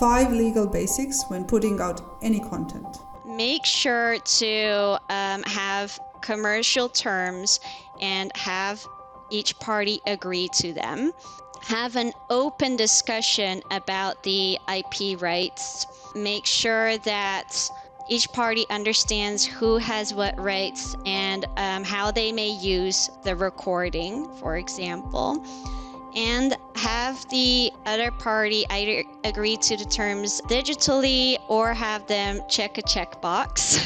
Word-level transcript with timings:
five 0.00 0.32
legal 0.32 0.66
basics 0.66 1.24
when 1.28 1.44
putting 1.44 1.78
out 1.78 2.00
any 2.22 2.40
content. 2.40 3.00
Make 3.26 3.66
sure 3.66 4.18
to 4.18 4.98
um, 5.10 5.42
have 5.42 6.00
commercial 6.22 6.88
terms 6.88 7.60
and 8.00 8.34
have 8.34 8.82
each 9.28 9.58
party 9.58 10.00
agree 10.06 10.48
to 10.54 10.72
them. 10.72 11.12
Have 11.60 11.96
an 11.96 12.12
open 12.30 12.76
discussion 12.76 13.60
about 13.70 14.22
the 14.22 14.58
IP 14.74 15.20
rights. 15.20 15.86
Make 16.14 16.46
sure 16.46 16.96
that 16.98 17.54
each 18.08 18.32
party 18.32 18.64
understands 18.70 19.44
who 19.44 19.76
has 19.76 20.14
what 20.14 20.40
rights 20.40 20.96
and 21.04 21.44
um, 21.58 21.84
how 21.84 22.10
they 22.10 22.32
may 22.32 22.48
use 22.48 23.10
the 23.22 23.36
recording, 23.36 24.26
for 24.38 24.56
example 24.56 25.44
and 26.14 26.56
have 26.74 27.28
the 27.30 27.70
other 27.86 28.10
party 28.10 28.64
either 28.70 29.04
agree 29.24 29.56
to 29.58 29.76
the 29.76 29.84
terms 29.84 30.40
digitally 30.42 31.36
or 31.48 31.72
have 31.72 32.06
them 32.06 32.40
check 32.48 32.78
a 32.78 32.82
checkbox. 32.82 33.78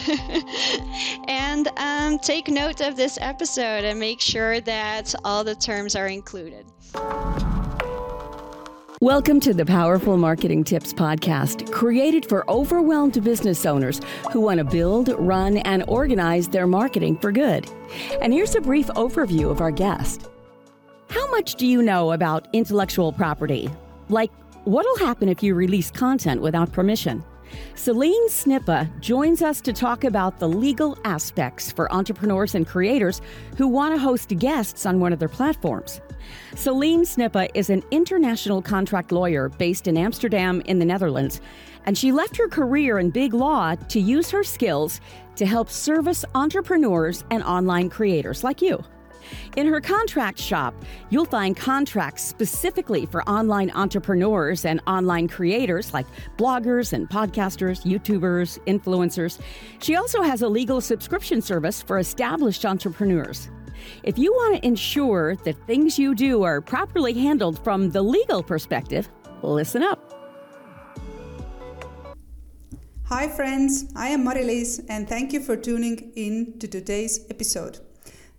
and 1.29 1.69
um, 1.77 2.19
take 2.19 2.49
note 2.49 2.81
of 2.81 2.97
this 2.97 3.19
episode 3.21 3.85
and 3.85 3.99
make 3.99 4.21
sure 4.21 4.61
that 4.61 5.15
all 5.25 5.45
the 5.45 5.55
terms 5.55 5.95
are 5.97 6.09
included. 6.09 6.65
Welcome 9.01 9.39
to 9.41 9.53
the 9.53 9.67
Powerful 9.67 10.17
Marketing 10.17 10.65
Tips 10.65 10.95
Podcast, 10.95 11.71
created 11.71 12.27
for 12.27 12.49
overwhelmed 12.51 13.23
business 13.23 13.67
owners 13.67 14.01
who 14.33 14.41
want 14.41 14.59
to 14.59 14.65
build, 14.65 15.15
run, 15.19 15.59
and 15.59 15.85
organize 15.89 16.49
their 16.49 16.67
marketing 16.67 17.19
for 17.19 17.31
good. 17.31 17.69
And 18.23 18.33
here's 18.33 18.55
a 18.55 18.63
brief 18.63 18.87
overview 18.87 19.51
of 19.51 19.61
our 19.61 19.71
guest. 19.71 20.31
How 21.09 21.31
much 21.31 21.55
do 21.57 21.67
you 21.67 21.83
know 21.83 22.13
about 22.13 22.49
intellectual 22.53 23.13
property? 23.13 23.71
Like, 24.09 24.33
what'll 24.65 24.99
happen 24.99 25.29
if 25.29 25.43
you 25.43 25.55
release 25.55 25.91
content 25.91 26.41
without 26.41 26.73
permission? 26.73 27.25
Selene 27.75 28.29
Snippe 28.29 28.89
joins 29.01 29.43
us 29.43 29.61
to 29.61 29.73
talk 29.73 30.05
about 30.05 30.39
the 30.39 30.49
legal 30.49 30.99
aspects 31.05 31.71
for 31.71 31.93
entrepreneurs 31.93 32.55
and 32.55 32.67
creators 32.67 33.21
who 33.57 33.69
want 33.69 33.95
to 33.95 33.99
host 33.99 34.29
guests 34.39 34.87
on 34.87 34.99
one 34.99 35.13
of 35.13 35.19
their 35.19 35.29
platforms. 35.29 36.01
Selene 36.55 37.05
Snippe 37.05 37.51
is 37.55 37.71
an 37.71 37.83
international 37.91 38.63
contract 38.63 39.13
lawyer 39.13 39.51
based 39.51 39.87
in 39.87 39.97
Amsterdam 39.97 40.63
in 40.63 40.79
the 40.79 40.85
Netherlands, 40.85 41.41
and 41.87 41.97
she 41.97 42.13
left 42.13 42.37
her 42.37 42.49
career 42.49 42.99
in 42.99 43.11
big 43.11 43.35
law 43.35 43.75
to 43.75 44.01
use 44.01 44.31
her 44.31 44.43
skills 44.43 45.01
to 45.37 45.47
help 45.47 45.69
service 45.69 46.25
entrepreneurs 46.35 47.25
and 47.31 47.43
online 47.45 47.91
creators 47.91 48.43
like 48.43 48.63
you. 48.63 48.83
In 49.57 49.67
her 49.67 49.81
contract 49.81 50.39
shop, 50.39 50.75
you'll 51.11 51.25
find 51.25 51.57
contracts 51.57 52.23
specifically 52.23 53.07
for 53.07 53.23
online 53.29 53.71
entrepreneurs 53.73 54.65
and 54.65 54.81
online 54.87 55.29
creators 55.29 55.93
like 55.95 56.07
bloggers 56.37 56.93
and 56.93 57.09
podcasters, 57.09 57.83
YouTubers, 57.85 58.59
influencers. 58.67 59.41
She 59.81 59.97
also 59.97 60.23
has 60.23 60.43
a 60.43 60.49
legal 60.49 60.81
subscription 60.81 61.41
service 61.41 61.83
for 61.83 61.99
established 61.99 62.65
entrepreneurs. 62.65 63.51
If 64.03 64.19
you 64.19 64.33
want 64.33 64.57
to 64.57 64.67
ensure 64.67 65.37
that 65.37 65.57
things 65.67 65.99
you 65.99 66.15
do 66.15 66.43
are 66.43 66.61
properly 66.61 67.13
handled 67.13 67.63
from 67.63 67.91
the 67.91 68.03
legal 68.03 68.43
perspective, 68.43 69.09
listen 69.43 69.83
up. 69.83 70.11
Hi, 73.09 73.29
friends. 73.29 73.93
I 73.95 74.09
am 74.09 74.25
Marilise, 74.25 74.81
and 74.89 75.07
thank 75.07 75.33
you 75.33 75.41
for 75.41 75.57
tuning 75.57 76.13
in 76.17 76.59
to 76.59 76.67
today's 76.67 77.27
episode. 77.29 77.79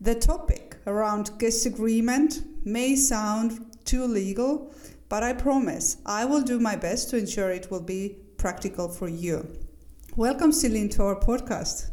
The 0.01 0.15
topic 0.15 0.74
around 0.87 1.37
guest 1.39 1.65
agreement 1.65 2.41
may 2.63 2.95
sound 2.95 3.65
too 3.85 4.05
legal, 4.05 4.73
but 5.09 5.23
I 5.23 5.33
promise 5.33 5.97
I 6.05 6.25
will 6.25 6.41
do 6.41 6.59
my 6.59 6.75
best 6.75 7.09
to 7.09 7.17
ensure 7.17 7.51
it 7.51 7.69
will 7.69 7.81
be 7.81 8.17
practical 8.37 8.89
for 8.89 9.07
you. 9.07 9.47
Welcome, 10.15 10.51
Selene, 10.51 10.89
to 10.89 11.03
our 11.03 11.19
podcast. 11.19 11.91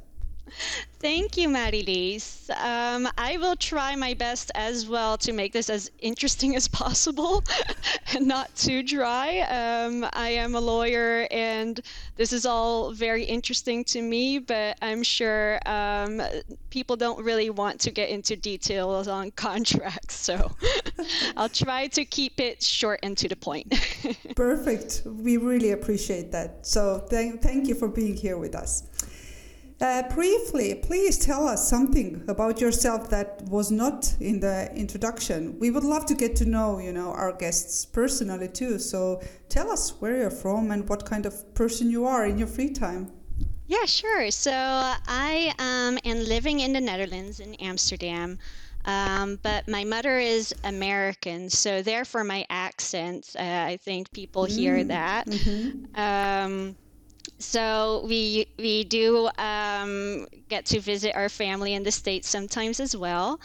Thank 1.02 1.36
you, 1.36 1.48
Marilise. 1.48 2.48
Um, 2.50 3.08
I 3.18 3.36
will 3.36 3.56
try 3.56 3.96
my 3.96 4.14
best 4.14 4.52
as 4.54 4.86
well 4.86 5.18
to 5.18 5.32
make 5.32 5.52
this 5.52 5.68
as 5.68 5.90
interesting 5.98 6.54
as 6.60 6.68
possible 6.68 7.42
and 8.14 8.28
not 8.28 8.54
too 8.54 8.84
dry. 8.84 9.40
Um, 9.40 10.06
I 10.12 10.28
am 10.28 10.54
a 10.54 10.60
lawyer 10.60 11.26
and 11.32 11.80
this 12.14 12.32
is 12.32 12.46
all 12.46 12.92
very 12.92 13.24
interesting 13.24 13.82
to 13.86 14.00
me, 14.00 14.38
but 14.38 14.78
I'm 14.80 15.02
sure 15.02 15.58
um, 15.66 16.22
people 16.70 16.94
don't 16.94 17.24
really 17.24 17.50
want 17.50 17.80
to 17.80 17.90
get 17.90 18.08
into 18.08 18.36
details 18.36 19.08
on 19.08 19.30
contracts. 19.46 20.14
So 20.14 20.52
I'll 21.36 21.48
try 21.48 21.88
to 21.88 22.04
keep 22.04 22.38
it 22.38 22.62
short 22.62 23.00
and 23.02 23.18
to 23.18 23.28
the 23.28 23.34
point. 23.34 23.74
Perfect. 24.36 25.02
We 25.04 25.36
really 25.36 25.72
appreciate 25.72 26.30
that. 26.30 26.64
So 26.64 27.04
th- 27.10 27.40
thank 27.40 27.66
you 27.66 27.74
for 27.74 27.88
being 27.88 28.14
here 28.14 28.38
with 28.38 28.54
us. 28.54 28.84
Uh, 29.82 30.08
briefly, 30.14 30.76
please 30.76 31.18
tell 31.18 31.48
us 31.48 31.68
something 31.68 32.24
about 32.28 32.60
yourself 32.60 33.10
that 33.10 33.42
was 33.48 33.72
not 33.72 34.14
in 34.20 34.38
the 34.38 34.72
introduction. 34.76 35.58
We 35.58 35.72
would 35.72 35.82
love 35.82 36.06
to 36.06 36.14
get 36.14 36.36
to 36.36 36.44
know, 36.44 36.78
you 36.78 36.92
know, 36.92 37.10
our 37.10 37.32
guests 37.32 37.84
personally 37.84 38.46
too. 38.46 38.78
So 38.78 39.20
tell 39.48 39.72
us 39.72 40.00
where 40.00 40.16
you're 40.16 40.30
from 40.30 40.70
and 40.70 40.88
what 40.88 41.04
kind 41.04 41.26
of 41.26 41.52
person 41.54 41.90
you 41.90 42.06
are 42.06 42.24
in 42.26 42.38
your 42.38 42.46
free 42.46 42.70
time. 42.70 43.10
Yeah, 43.66 43.84
sure. 43.86 44.30
So 44.30 44.52
I 44.52 45.52
um, 45.58 45.98
am 46.04 46.24
living 46.26 46.60
in 46.60 46.72
the 46.72 46.80
Netherlands 46.80 47.40
in 47.40 47.56
Amsterdam. 47.56 48.38
Um, 48.84 49.40
but 49.42 49.66
my 49.66 49.82
mother 49.82 50.18
is 50.18 50.54
American, 50.62 51.48
so 51.48 51.82
therefore 51.82 52.24
my 52.24 52.44
accent, 52.50 53.34
uh, 53.38 53.42
I 53.42 53.78
think 53.82 54.12
people 54.12 54.44
hear 54.44 54.78
mm, 54.78 54.88
that. 54.88 55.26
Mm-hmm. 55.26 56.00
Um, 56.00 56.76
so 57.42 58.04
we 58.08 58.46
we 58.58 58.84
do 58.84 59.28
um, 59.38 60.26
get 60.48 60.66
to 60.66 60.80
visit 60.80 61.14
our 61.14 61.28
family 61.28 61.74
in 61.74 61.82
the 61.82 61.92
states 61.92 62.28
sometimes 62.28 62.80
as 62.80 62.96
well, 62.96 63.40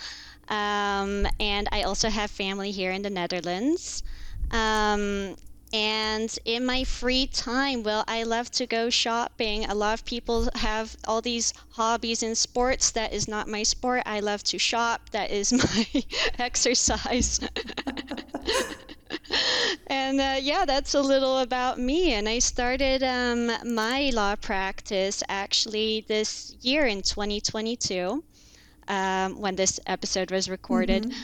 um, 0.50 1.28
and 1.40 1.68
I 1.72 1.84
also 1.84 2.09
have 2.09 2.31
family 2.31 2.72
here 2.72 2.91
in 2.91 3.02
the 3.02 3.09
Netherlands. 3.09 4.03
Um, 4.52 5.35
and 5.74 6.38
in 6.46 6.66
my 6.66 6.85
free 6.85 7.28
time, 7.28 7.84
well, 7.84 8.06
I 8.08 8.24
love 8.24 8.50
to 8.52 8.66
go 8.66 8.90
shopping. 8.90 9.66
A 9.66 9.75
lot 9.75 9.94
of 10.00 10.06
people 10.06 10.50
have 10.56 10.96
all 11.06 11.22
these 11.22 11.53
hobbies 11.72 12.24
and 12.24 12.38
sports. 12.38 12.91
That 12.91 13.12
is 13.14 13.28
not 13.28 13.50
my 13.50 13.64
sport. 13.64 14.03
I 14.06 14.22
love 14.22 14.44
to 14.46 14.58
shop. 14.58 15.09
That 15.12 15.29
is 15.31 15.52
my 15.94 16.03
exercise. 16.40 17.41
and 19.88 20.19
uh, 20.19 20.38
yeah, 20.41 20.65
that's 20.65 20.93
a 20.93 21.01
little 21.01 21.39
about 21.39 21.79
me. 21.79 22.13
And 22.13 22.27
I 22.27 22.39
started 22.39 23.03
um, 23.03 23.51
my 23.75 24.11
law 24.13 24.35
practice 24.35 25.23
actually 25.29 26.05
this 26.07 26.55
year 26.61 26.85
in 26.85 27.01
2022 27.01 28.23
um, 28.87 29.39
when 29.39 29.55
this 29.55 29.79
episode 29.87 30.31
was 30.31 30.49
recorded. 30.49 31.03
Mm-hmm. 31.03 31.19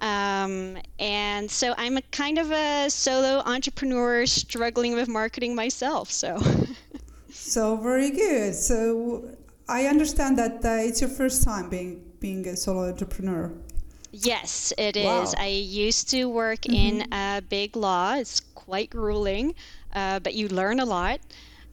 Um, 0.00 0.78
and 1.00 1.50
so 1.50 1.74
I'm 1.76 1.96
a 1.96 2.02
kind 2.02 2.38
of 2.38 2.52
a 2.52 2.88
solo 2.88 3.42
entrepreneur 3.44 4.26
struggling 4.26 4.94
with 4.94 5.08
marketing 5.08 5.56
myself. 5.56 6.10
So, 6.10 6.40
so 7.32 7.76
very 7.76 8.10
good. 8.10 8.54
So 8.54 9.36
I 9.68 9.86
understand 9.86 10.38
that 10.38 10.64
uh, 10.64 10.86
it's 10.86 11.00
your 11.00 11.10
first 11.10 11.42
time 11.42 11.68
being 11.68 12.04
being 12.20 12.46
a 12.46 12.56
solo 12.56 12.88
entrepreneur. 12.88 13.52
Yes, 14.10 14.72
it 14.78 14.96
wow. 14.96 15.22
is. 15.22 15.34
I 15.34 15.48
used 15.48 16.08
to 16.10 16.26
work 16.26 16.62
mm-hmm. 16.62 17.00
in 17.00 17.12
a 17.12 17.42
big 17.42 17.76
law. 17.76 18.14
It's 18.14 18.40
quite 18.54 18.90
grueling, 18.90 19.54
uh, 19.94 20.20
but 20.20 20.34
you 20.34 20.48
learn 20.48 20.80
a 20.80 20.84
lot. 20.84 21.20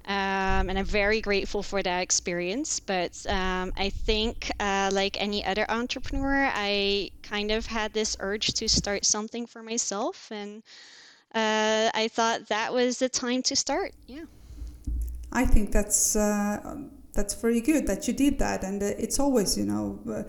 Um, 0.07 0.69
and 0.69 0.77
I'm 0.77 0.85
very 0.85 1.19
grateful 1.19 1.63
for 1.63 1.81
that 1.81 2.01
experience. 2.01 2.79
But 2.79 3.25
um, 3.27 3.73
I 3.75 3.89
think, 3.89 4.51
uh, 4.59 4.91
like 4.93 5.19
any 5.19 5.43
other 5.43 5.65
entrepreneur, 5.69 6.51
I 6.53 7.09
kind 7.23 7.49
of 7.51 7.65
had 7.65 7.93
this 7.93 8.15
urge 8.19 8.53
to 8.55 8.67
start 8.69 9.05
something 9.05 9.47
for 9.47 9.63
myself, 9.63 10.29
and 10.31 10.61
uh, 11.33 11.89
I 11.93 12.07
thought 12.13 12.47
that 12.49 12.71
was 12.71 12.99
the 12.99 13.09
time 13.09 13.41
to 13.43 13.55
start. 13.55 13.93
Yeah. 14.05 14.25
I 15.31 15.45
think 15.45 15.71
that's 15.71 16.15
uh, 16.15 16.75
that's 17.13 17.33
very 17.33 17.61
good 17.61 17.87
that 17.87 18.07
you 18.07 18.13
did 18.13 18.37
that, 18.39 18.63
and 18.63 18.83
uh, 18.83 18.91
it's 18.99 19.19
always, 19.19 19.57
you 19.57 19.65
know 19.65 19.99
uh, 20.07 20.23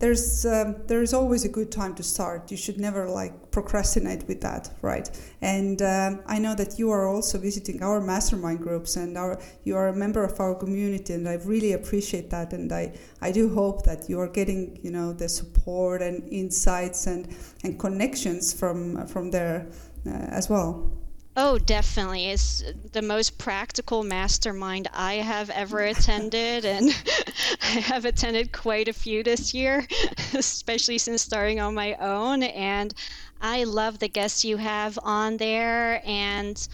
there's 0.00 0.46
um, 0.46 0.76
there's 0.86 1.12
always 1.12 1.44
a 1.44 1.48
good 1.48 1.70
time 1.70 1.94
to 1.94 2.02
start. 2.02 2.50
You 2.50 2.56
should 2.56 2.80
never 2.80 3.08
like 3.08 3.50
procrastinate 3.50 4.26
with 4.26 4.40
that, 4.40 4.70
right? 4.80 5.08
And 5.42 5.80
um, 5.82 6.22
I 6.26 6.38
know 6.38 6.54
that 6.54 6.78
you 6.78 6.90
are 6.90 7.06
also 7.06 7.38
visiting 7.38 7.82
our 7.82 8.00
mastermind 8.00 8.60
groups, 8.60 8.96
and 8.96 9.16
our 9.18 9.38
you 9.62 9.76
are 9.76 9.88
a 9.88 9.94
member 9.94 10.24
of 10.24 10.40
our 10.40 10.54
community, 10.54 11.12
and 11.12 11.28
I 11.28 11.34
really 11.34 11.72
appreciate 11.74 12.30
that. 12.30 12.54
And 12.54 12.72
I 12.72 12.94
I 13.20 13.30
do 13.30 13.52
hope 13.54 13.84
that 13.84 14.08
you 14.08 14.18
are 14.20 14.28
getting 14.28 14.78
you 14.82 14.90
know 14.90 15.12
the 15.12 15.28
support 15.28 16.00
and 16.00 16.26
insights 16.32 17.06
and 17.06 17.28
and 17.62 17.78
connections 17.78 18.54
from 18.54 19.06
from 19.06 19.30
there 19.30 19.68
uh, 20.06 20.10
as 20.10 20.48
well. 20.48 20.90
Oh, 21.36 21.58
definitely. 21.58 22.26
It's 22.28 22.62
the 22.92 23.02
most 23.02 23.36
practical 23.38 24.02
mastermind 24.04 24.88
I 24.92 25.14
have 25.14 25.48
ever 25.50 25.80
attended, 25.80 26.64
and 26.64 26.90
I 27.62 27.80
have 27.80 28.04
attended 28.04 28.52
quite 28.52 28.88
a 28.88 28.92
few 28.92 29.22
this 29.24 29.52
year, 29.54 29.86
especially 30.34 30.98
since 30.98 31.22
starting 31.22 31.58
on 31.60 31.74
my 31.74 31.94
own. 31.94 32.42
And 32.42 32.92
I 33.40 33.64
love 33.64 33.98
the 33.98 34.08
guests 34.08 34.44
you 34.44 34.58
have 34.58 34.98
on 35.02 35.38
there, 35.38 36.02
and 36.04 36.66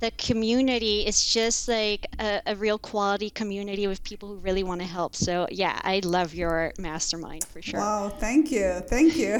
the 0.00 0.10
community 0.12 1.06
is 1.06 1.24
just 1.24 1.68
like 1.68 2.06
a, 2.18 2.40
a, 2.46 2.56
real 2.56 2.78
quality 2.78 3.30
community 3.30 3.86
with 3.86 4.02
people 4.02 4.28
who 4.28 4.36
really 4.36 4.62
want 4.62 4.80
to 4.80 4.86
help. 4.86 5.14
So 5.14 5.46
yeah, 5.50 5.78
I 5.84 6.00
love 6.04 6.34
your 6.34 6.72
mastermind 6.78 7.44
for 7.44 7.60
sure. 7.60 7.80
Wow, 7.80 8.08
thank 8.08 8.50
you, 8.50 8.80
thank 8.88 9.16
you. 9.16 9.38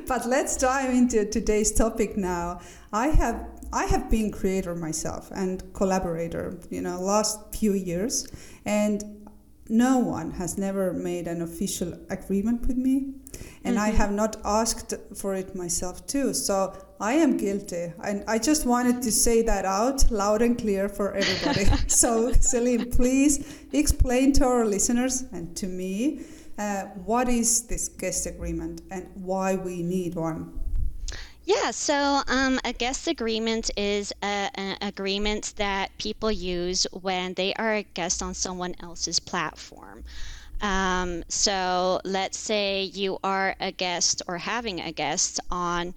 but 0.08 0.26
let's 0.26 0.56
dive 0.56 0.90
into 0.90 1.26
today's 1.26 1.72
topic 1.72 2.16
now. 2.16 2.60
I 2.92 3.08
have 3.08 3.46
I 3.72 3.84
have 3.86 4.10
been 4.10 4.30
creator 4.30 4.74
myself 4.74 5.30
and 5.34 5.62
collaborator, 5.72 6.58
you 6.70 6.82
know, 6.82 7.00
last 7.00 7.54
few 7.54 7.72
years, 7.72 8.26
and 8.64 9.28
no 9.68 9.98
one 9.98 10.32
has 10.32 10.58
never 10.58 10.92
made 10.92 11.26
an 11.26 11.40
official 11.40 11.98
agreement 12.10 12.66
with 12.66 12.76
me 12.76 13.14
and 13.64 13.76
mm-hmm. 13.76 13.84
I 13.84 13.90
have 13.90 14.12
not 14.12 14.36
asked 14.44 14.94
for 15.14 15.34
it 15.34 15.54
myself 15.54 16.06
too. 16.06 16.34
So 16.34 16.74
I 17.02 17.14
am 17.14 17.36
guilty, 17.36 17.92
and 18.04 18.22
I 18.28 18.38
just 18.38 18.64
wanted 18.64 19.02
to 19.02 19.10
say 19.10 19.42
that 19.42 19.64
out 19.64 20.08
loud 20.12 20.40
and 20.40 20.56
clear 20.56 20.88
for 20.88 21.12
everybody. 21.12 21.64
so 21.88 22.30
Selene, 22.30 22.92
please 22.92 23.58
explain 23.72 24.32
to 24.34 24.44
our 24.44 24.64
listeners 24.64 25.22
and 25.32 25.56
to 25.56 25.66
me 25.66 26.20
uh, 26.58 26.82
what 27.04 27.28
is 27.28 27.66
this 27.66 27.88
guest 27.88 28.26
agreement 28.26 28.82
and 28.92 29.08
why 29.14 29.56
we 29.56 29.82
need 29.82 30.14
one. 30.14 30.60
Yeah, 31.44 31.72
so 31.72 32.22
um, 32.28 32.60
a 32.64 32.72
guest 32.72 33.08
agreement 33.08 33.72
is 33.76 34.12
a, 34.22 34.48
an 34.54 34.76
agreement 34.80 35.54
that 35.56 35.90
people 35.98 36.30
use 36.30 36.86
when 36.92 37.34
they 37.34 37.52
are 37.54 37.74
a 37.74 37.82
guest 37.82 38.22
on 38.22 38.32
someone 38.32 38.76
else's 38.78 39.18
platform. 39.18 40.04
Um, 40.60 41.24
so 41.26 42.00
let's 42.04 42.38
say 42.38 42.84
you 42.84 43.18
are 43.24 43.56
a 43.58 43.72
guest 43.72 44.22
or 44.28 44.38
having 44.38 44.80
a 44.80 44.92
guest 44.92 45.40
on 45.50 45.94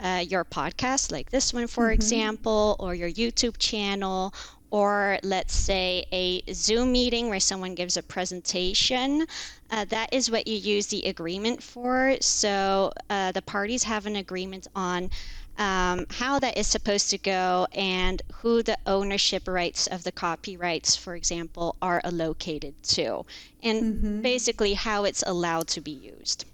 uh, 0.00 0.24
your 0.26 0.44
podcast, 0.44 1.12
like 1.12 1.30
this 1.30 1.52
one, 1.52 1.66
for 1.66 1.84
mm-hmm. 1.84 1.92
example, 1.92 2.76
or 2.78 2.94
your 2.94 3.10
YouTube 3.10 3.56
channel, 3.58 4.34
or 4.70 5.18
let's 5.22 5.54
say 5.54 6.04
a 6.12 6.42
Zoom 6.52 6.92
meeting 6.92 7.28
where 7.28 7.40
someone 7.40 7.74
gives 7.74 7.96
a 7.96 8.02
presentation. 8.02 9.26
Uh, 9.70 9.84
that 9.86 10.12
is 10.12 10.30
what 10.30 10.46
you 10.46 10.56
use 10.56 10.86
the 10.86 11.02
agreement 11.04 11.62
for. 11.62 12.16
So 12.20 12.92
uh, 13.10 13.32
the 13.32 13.42
parties 13.42 13.84
have 13.84 14.06
an 14.06 14.16
agreement 14.16 14.66
on 14.74 15.10
um, 15.58 16.06
how 16.10 16.38
that 16.38 16.56
is 16.56 16.66
supposed 16.66 17.10
to 17.10 17.18
go 17.18 17.66
and 17.72 18.22
who 18.32 18.62
the 18.62 18.78
ownership 18.86 19.48
rights 19.48 19.88
of 19.88 20.04
the 20.04 20.12
copyrights, 20.12 20.94
for 20.94 21.16
example, 21.16 21.76
are 21.82 22.00
allocated 22.04 22.80
to, 22.84 23.24
and 23.62 23.82
mm-hmm. 23.82 24.22
basically 24.22 24.74
how 24.74 25.04
it's 25.04 25.24
allowed 25.26 25.66
to 25.68 25.80
be 25.80 25.90
used. 25.90 26.44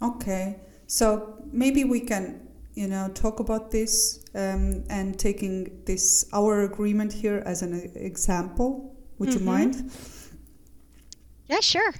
Okay, 0.00 0.56
so 0.86 1.42
maybe 1.50 1.82
we 1.82 2.00
can, 2.00 2.45
you 2.76 2.86
know, 2.86 3.08
talk 3.08 3.40
about 3.40 3.70
this 3.70 4.22
um, 4.34 4.84
and 4.90 5.18
taking 5.18 5.82
this 5.86 6.28
our 6.32 6.62
agreement 6.62 7.12
here 7.12 7.42
as 7.44 7.62
an 7.62 7.90
example. 7.94 8.94
Would 9.18 9.30
mm-hmm. 9.30 9.38
you 9.38 9.44
mind? 9.44 9.90
Yeah, 11.48 11.60
sure. 11.60 11.94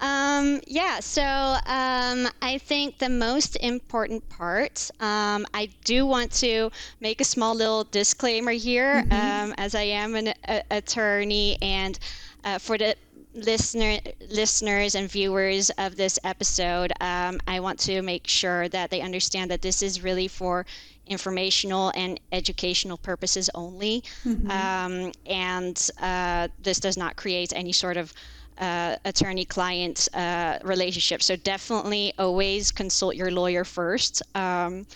Um, 0.00 0.60
yeah, 0.66 1.00
so 1.00 1.22
um, 1.22 2.28
I 2.40 2.58
think 2.58 2.98
the 2.98 3.08
most 3.08 3.56
important 3.56 4.28
part, 4.28 4.90
um, 5.00 5.46
I 5.54 5.68
do 5.84 6.06
want 6.06 6.32
to 6.40 6.70
make 7.00 7.20
a 7.20 7.24
small 7.24 7.54
little 7.54 7.84
disclaimer 7.84 8.52
here, 8.52 9.04
mm-hmm. 9.04 9.12
Um, 9.12 9.54
as 9.58 9.74
I 9.74 9.82
am 9.82 10.14
an 10.14 10.34
a, 10.48 10.62
attorney, 10.70 11.58
and 11.60 11.98
uh, 12.42 12.58
for 12.58 12.78
the 12.78 12.96
listener 13.34 13.98
listeners 14.30 14.94
and 14.94 15.10
viewers 15.10 15.70
of 15.78 15.96
this 15.96 16.18
episode, 16.24 16.92
um, 17.00 17.40
I 17.46 17.60
want 17.60 17.78
to 17.80 18.02
make 18.02 18.26
sure 18.26 18.68
that 18.68 18.90
they 18.90 19.00
understand 19.00 19.50
that 19.50 19.62
this 19.62 19.82
is 19.82 20.02
really 20.02 20.28
for 20.28 20.66
informational 21.06 21.92
and 21.94 22.20
educational 22.30 22.96
purposes 22.96 23.50
only, 23.54 24.02
mm-hmm. 24.24 24.50
Um, 24.50 25.12
and 25.26 25.90
uh, 26.00 26.48
this 26.62 26.78
does 26.80 26.96
not 26.96 27.16
create 27.16 27.52
any 27.54 27.72
sort 27.72 27.96
of 27.96 28.12
uh, 28.58 28.96
attorney 29.04 29.44
client 29.44 30.08
uh, 30.14 30.58
relationship. 30.62 31.22
So 31.22 31.36
definitely 31.36 32.12
always 32.18 32.70
consult 32.70 33.16
your 33.16 33.30
lawyer 33.30 33.64
first. 33.64 34.22
Um, 34.34 34.86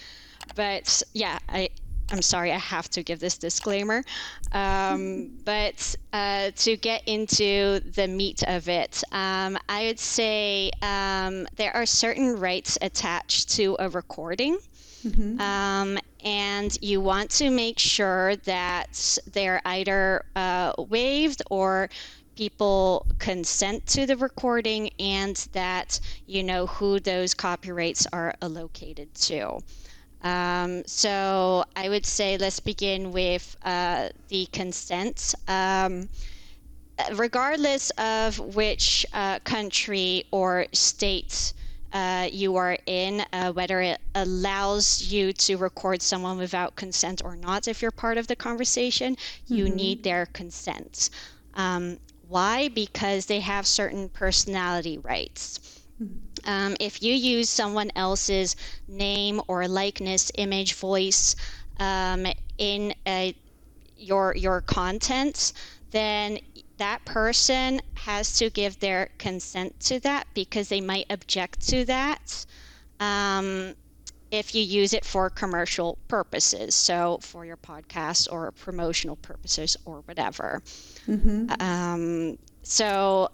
but 0.54 1.02
yeah, 1.12 1.38
I, 1.48 1.70
I'm 2.10 2.22
sorry, 2.22 2.52
I 2.52 2.58
have 2.58 2.88
to 2.90 3.02
give 3.02 3.18
this 3.18 3.36
disclaimer. 3.36 4.04
Um, 4.52 5.30
but 5.44 5.96
uh, 6.12 6.50
to 6.56 6.76
get 6.76 7.02
into 7.06 7.80
the 7.80 8.06
meat 8.06 8.42
of 8.46 8.68
it, 8.68 9.02
um, 9.12 9.58
I 9.68 9.86
would 9.86 9.98
say 9.98 10.70
um, 10.82 11.48
there 11.56 11.74
are 11.74 11.86
certain 11.86 12.38
rights 12.38 12.78
attached 12.80 13.50
to 13.56 13.76
a 13.78 13.88
recording. 13.88 14.58
Mm-hmm. 15.04 15.40
Um, 15.40 15.98
and 16.24 16.76
you 16.82 17.00
want 17.00 17.30
to 17.32 17.50
make 17.50 17.78
sure 17.78 18.36
that 18.36 19.18
they're 19.32 19.60
either 19.64 20.24
uh, 20.34 20.72
waived 20.78 21.42
or 21.50 21.88
people 22.36 23.06
consent 23.18 23.86
to 23.86 24.06
the 24.06 24.16
recording 24.16 24.90
and 24.98 25.36
that 25.52 25.98
you 26.26 26.42
know 26.42 26.66
who 26.66 27.00
those 27.00 27.34
copyrights 27.34 28.06
are 28.12 28.34
allocated 28.42 29.12
to. 29.14 29.60
Um, 30.26 30.82
so 30.86 31.64
I 31.76 31.88
would 31.88 32.04
say 32.04 32.36
let's 32.36 32.58
begin 32.58 33.12
with 33.12 33.56
uh, 33.62 34.08
the 34.28 34.46
consent. 34.46 35.34
Um, 35.46 36.08
regardless 37.14 37.90
of 37.90 38.38
which 38.56 39.06
uh, 39.12 39.38
country 39.40 40.24
or 40.32 40.66
state 40.72 41.52
uh, 41.92 42.28
you 42.32 42.56
are 42.56 42.76
in, 42.86 43.24
uh, 43.32 43.52
whether 43.52 43.80
it 43.80 44.00
allows 44.16 45.12
you 45.12 45.32
to 45.32 45.56
record 45.56 46.02
someone 46.02 46.38
without 46.38 46.74
consent 46.74 47.22
or 47.24 47.36
not, 47.36 47.68
if 47.68 47.80
you're 47.80 47.92
part 47.92 48.18
of 48.18 48.26
the 48.26 48.36
conversation, 48.36 49.16
you 49.46 49.66
mm-hmm. 49.66 49.76
need 49.76 50.02
their 50.02 50.26
consent. 50.26 51.10
Um, 51.54 51.98
why? 52.28 52.66
Because 52.68 53.26
they 53.26 53.40
have 53.40 53.64
certain 53.64 54.08
personality 54.08 54.98
rights. 54.98 55.60
Um, 56.46 56.76
if 56.80 57.02
you 57.02 57.12
use 57.12 57.50
someone 57.50 57.90
else's 57.96 58.56
name 58.88 59.40
or 59.48 59.68
likeness, 59.68 60.30
image, 60.36 60.74
voice 60.74 61.36
um, 61.78 62.26
in 62.58 62.94
a, 63.06 63.34
your 63.96 64.34
your 64.36 64.60
content, 64.60 65.52
then 65.90 66.38
that 66.78 67.04
person 67.04 67.80
has 67.94 68.36
to 68.38 68.50
give 68.50 68.78
their 68.80 69.10
consent 69.18 69.78
to 69.80 70.00
that 70.00 70.26
because 70.34 70.68
they 70.68 70.80
might 70.80 71.06
object 71.10 71.66
to 71.68 71.84
that. 71.86 72.46
Um, 73.00 73.74
if 74.30 74.54
you 74.54 74.62
use 74.62 74.92
it 74.92 75.04
for 75.04 75.30
commercial 75.30 75.98
purposes, 76.08 76.74
so 76.74 77.18
for 77.22 77.46
your 77.46 77.56
podcast 77.56 78.30
or 78.30 78.50
promotional 78.52 79.16
purposes 79.16 79.76
or 79.84 80.00
whatever. 80.00 80.62
Mm-hmm. 81.06 81.50
Um, 81.60 82.38
so, 82.62 83.30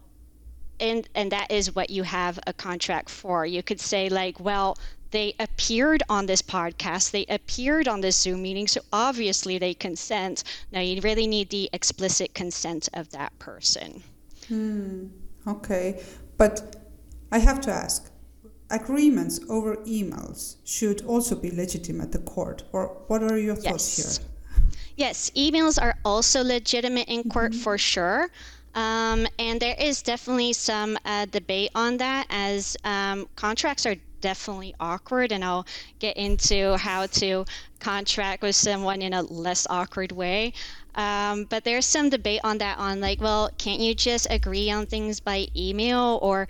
and 0.83 1.09
and 1.15 1.33
that 1.33 1.51
is 1.51 1.75
what 1.75 1.89
you 1.89 2.03
have 2.03 2.39
a 2.47 2.53
contract 2.53 3.09
for. 3.09 3.47
You 3.47 3.63
could 3.63 3.81
say 3.81 4.09
like, 4.09 4.39
well, 4.41 4.77
they 5.13 5.35
appeared 5.39 6.03
on 6.09 6.27
this 6.27 6.43
podcast, 6.43 7.11
they 7.13 7.25
appeared 7.29 7.87
on 7.87 8.01
this 8.01 8.17
Zoom 8.17 8.43
meeting, 8.43 8.67
so 8.67 8.81
obviously 8.93 9.59
they 9.59 9.75
consent. 9.75 10.45
Now 10.73 10.81
you 10.81 11.01
really 11.01 11.27
need 11.27 11.49
the 11.51 11.71
explicit 11.73 12.35
consent 12.35 12.89
of 12.95 13.11
that 13.11 13.39
person. 13.39 14.03
Hmm. 14.49 15.07
Okay, 15.47 16.03
but 16.37 16.77
I 17.31 17.39
have 17.39 17.61
to 17.63 17.71
ask 17.71 18.11
agreements 18.71 19.39
over 19.49 19.77
emails 19.99 20.57
should 20.65 21.03
also 21.03 21.35
be 21.37 21.51
legitimate 21.51 22.05
at 22.05 22.13
the 22.13 22.19
court, 22.19 22.65
or 22.73 22.87
what 23.07 23.23
are 23.23 23.39
your 23.39 23.55
thoughts 23.55 23.97
here? 23.97 24.27
Yes, 24.97 25.31
emails 25.37 25.81
are 25.81 25.97
also 26.05 26.43
legitimate 26.43 27.09
in 27.09 27.29
court 27.29 27.53
mm-hmm. 27.53 27.61
for 27.61 27.79
sure. 27.79 28.31
Um, 28.75 29.27
and 29.39 29.61
there 29.61 29.77
is 29.79 30.03
definitely 30.03 30.53
some 30.53 30.99
uh, 31.05 31.27
debate 31.27 31.71
on 31.75 31.99
that 31.99 32.27
as 32.31 32.77
um, 32.85 33.29
contracts 33.37 33.87
are 33.87 33.97
definitely 34.21 34.75
awkward. 34.81 35.33
And 35.33 35.45
I'll 35.45 35.67
get 35.99 36.17
into 36.17 36.77
how 36.77 37.07
to 37.07 37.45
contract 37.81 38.43
with 38.43 38.55
someone 38.57 39.03
in 39.03 39.13
a 39.13 39.23
less 39.23 39.67
awkward 39.69 40.13
way. 40.13 40.53
Um, 40.95 41.45
but 41.45 41.65
there's 41.65 41.87
some 41.87 42.09
debate 42.09 42.41
on 42.45 42.59
that 42.59 42.79
on 42.79 43.01
like, 43.01 43.21
well, 43.21 43.51
can't 43.59 43.81
you 43.81 43.95
just 43.95 44.27
agree 44.31 44.71
on 44.71 44.87
things 44.87 45.21
by 45.21 45.49
email 45.57 46.19
or 46.23 46.49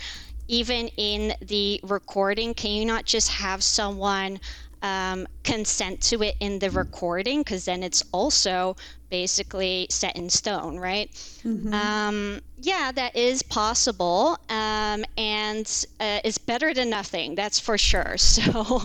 even 0.48 0.88
in 0.96 1.32
the 1.40 1.80
recording, 1.82 2.52
can 2.54 2.72
you 2.72 2.84
not 2.84 3.04
just 3.04 3.28
have 3.30 3.62
someone 3.62 4.38
um, 4.82 5.26
consent 5.44 6.00
to 6.02 6.22
it 6.22 6.36
in 6.40 6.58
the 6.58 6.70
recording? 6.70 7.40
Because 7.40 7.64
then 7.64 7.82
it's 7.82 8.02
also 8.12 8.76
basically 9.12 9.86
set 9.90 10.16
in 10.16 10.30
stone, 10.30 10.78
right? 10.78 11.12
Mm-hmm. 11.44 11.74
Um, 11.74 12.40
yeah, 12.56 12.90
that 12.92 13.14
is 13.14 13.42
possible, 13.42 14.38
um, 14.48 15.04
and 15.18 15.66
uh, 16.00 16.20
it's 16.24 16.38
better 16.38 16.72
than 16.72 16.88
nothing. 16.88 17.34
That's 17.34 17.60
for 17.60 17.76
sure. 17.76 18.16
So 18.32 18.82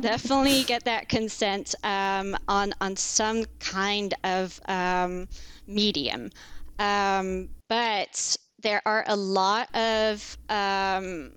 definitely 0.00 0.64
get 0.64 0.84
that 0.84 1.08
consent 1.08 1.74
um, 1.82 2.36
on 2.46 2.74
on 2.80 2.94
some 2.96 3.46
kind 3.58 4.12
of 4.22 4.60
um, 4.68 5.28
medium. 5.66 6.30
Um, 6.78 7.48
but 7.68 8.36
there 8.60 8.82
are 8.84 9.04
a 9.06 9.16
lot 9.16 9.74
of 9.74 10.36
um, 10.50 11.32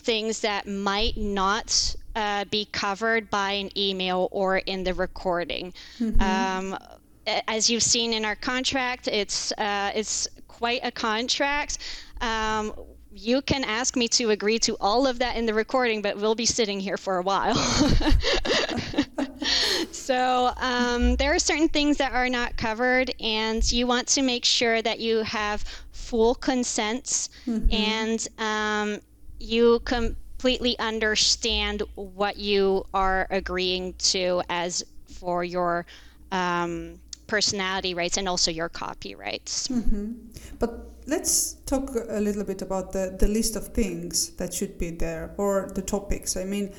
things 0.00 0.40
that 0.40 0.66
might 0.66 1.16
not 1.16 1.96
uh, 2.14 2.44
be 2.50 2.66
covered 2.66 3.30
by 3.30 3.52
an 3.52 3.70
email 3.78 4.28
or 4.30 4.58
in 4.58 4.84
the 4.84 4.92
recording. 4.92 5.72
Mm-hmm. 5.98 6.20
Um, 6.22 6.78
as 7.26 7.70
you've 7.70 7.82
seen 7.82 8.12
in 8.12 8.24
our 8.24 8.36
contract, 8.36 9.08
it's 9.08 9.52
uh, 9.52 9.92
it's 9.94 10.28
quite 10.48 10.80
a 10.82 10.90
contract. 10.90 11.78
Um, 12.20 12.72
you 13.14 13.42
can 13.42 13.64
ask 13.64 13.96
me 13.96 14.08
to 14.08 14.30
agree 14.30 14.58
to 14.60 14.76
all 14.80 15.06
of 15.06 15.18
that 15.18 15.36
in 15.36 15.44
the 15.44 15.52
recording, 15.52 16.00
but 16.00 16.16
we'll 16.16 16.34
be 16.34 16.46
sitting 16.46 16.80
here 16.80 16.96
for 16.96 17.18
a 17.18 17.22
while. 17.22 17.54
so 19.92 20.52
um, 20.56 21.16
there 21.16 21.34
are 21.34 21.38
certain 21.38 21.68
things 21.68 21.98
that 21.98 22.12
are 22.12 22.28
not 22.28 22.56
covered, 22.56 23.12
and 23.20 23.70
you 23.70 23.86
want 23.86 24.08
to 24.08 24.22
make 24.22 24.44
sure 24.44 24.80
that 24.80 24.98
you 24.98 25.18
have 25.18 25.62
full 25.92 26.34
consents 26.34 27.28
mm-hmm. 27.46 27.72
and 27.72 28.28
um, 28.38 29.00
you 29.38 29.80
completely 29.80 30.78
understand 30.78 31.82
what 31.94 32.36
you 32.36 32.84
are 32.94 33.26
agreeing 33.30 33.92
to 33.94 34.42
as 34.48 34.82
for 35.06 35.44
your 35.44 35.84
um, 36.30 36.98
personality 37.36 37.94
rights 37.94 38.18
and 38.18 38.28
also 38.28 38.50
your 38.50 38.68
copyrights. 38.68 39.68
Mm-hmm. 39.68 40.12
But 40.58 40.70
let's 41.06 41.54
talk 41.64 41.84
a 42.18 42.20
little 42.20 42.44
bit 42.44 42.60
about 42.60 42.92
the, 42.92 43.16
the 43.18 43.26
list 43.26 43.56
of 43.56 43.68
things 43.68 44.14
that 44.36 44.52
should 44.52 44.76
be 44.76 44.90
there 44.90 45.34
or 45.38 45.70
the 45.74 45.80
topics. 45.80 46.36
I 46.36 46.44
mean, 46.44 46.74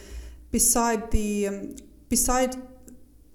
beside 0.52 1.10
the 1.10 1.48
um, 1.48 1.76
beside 2.08 2.52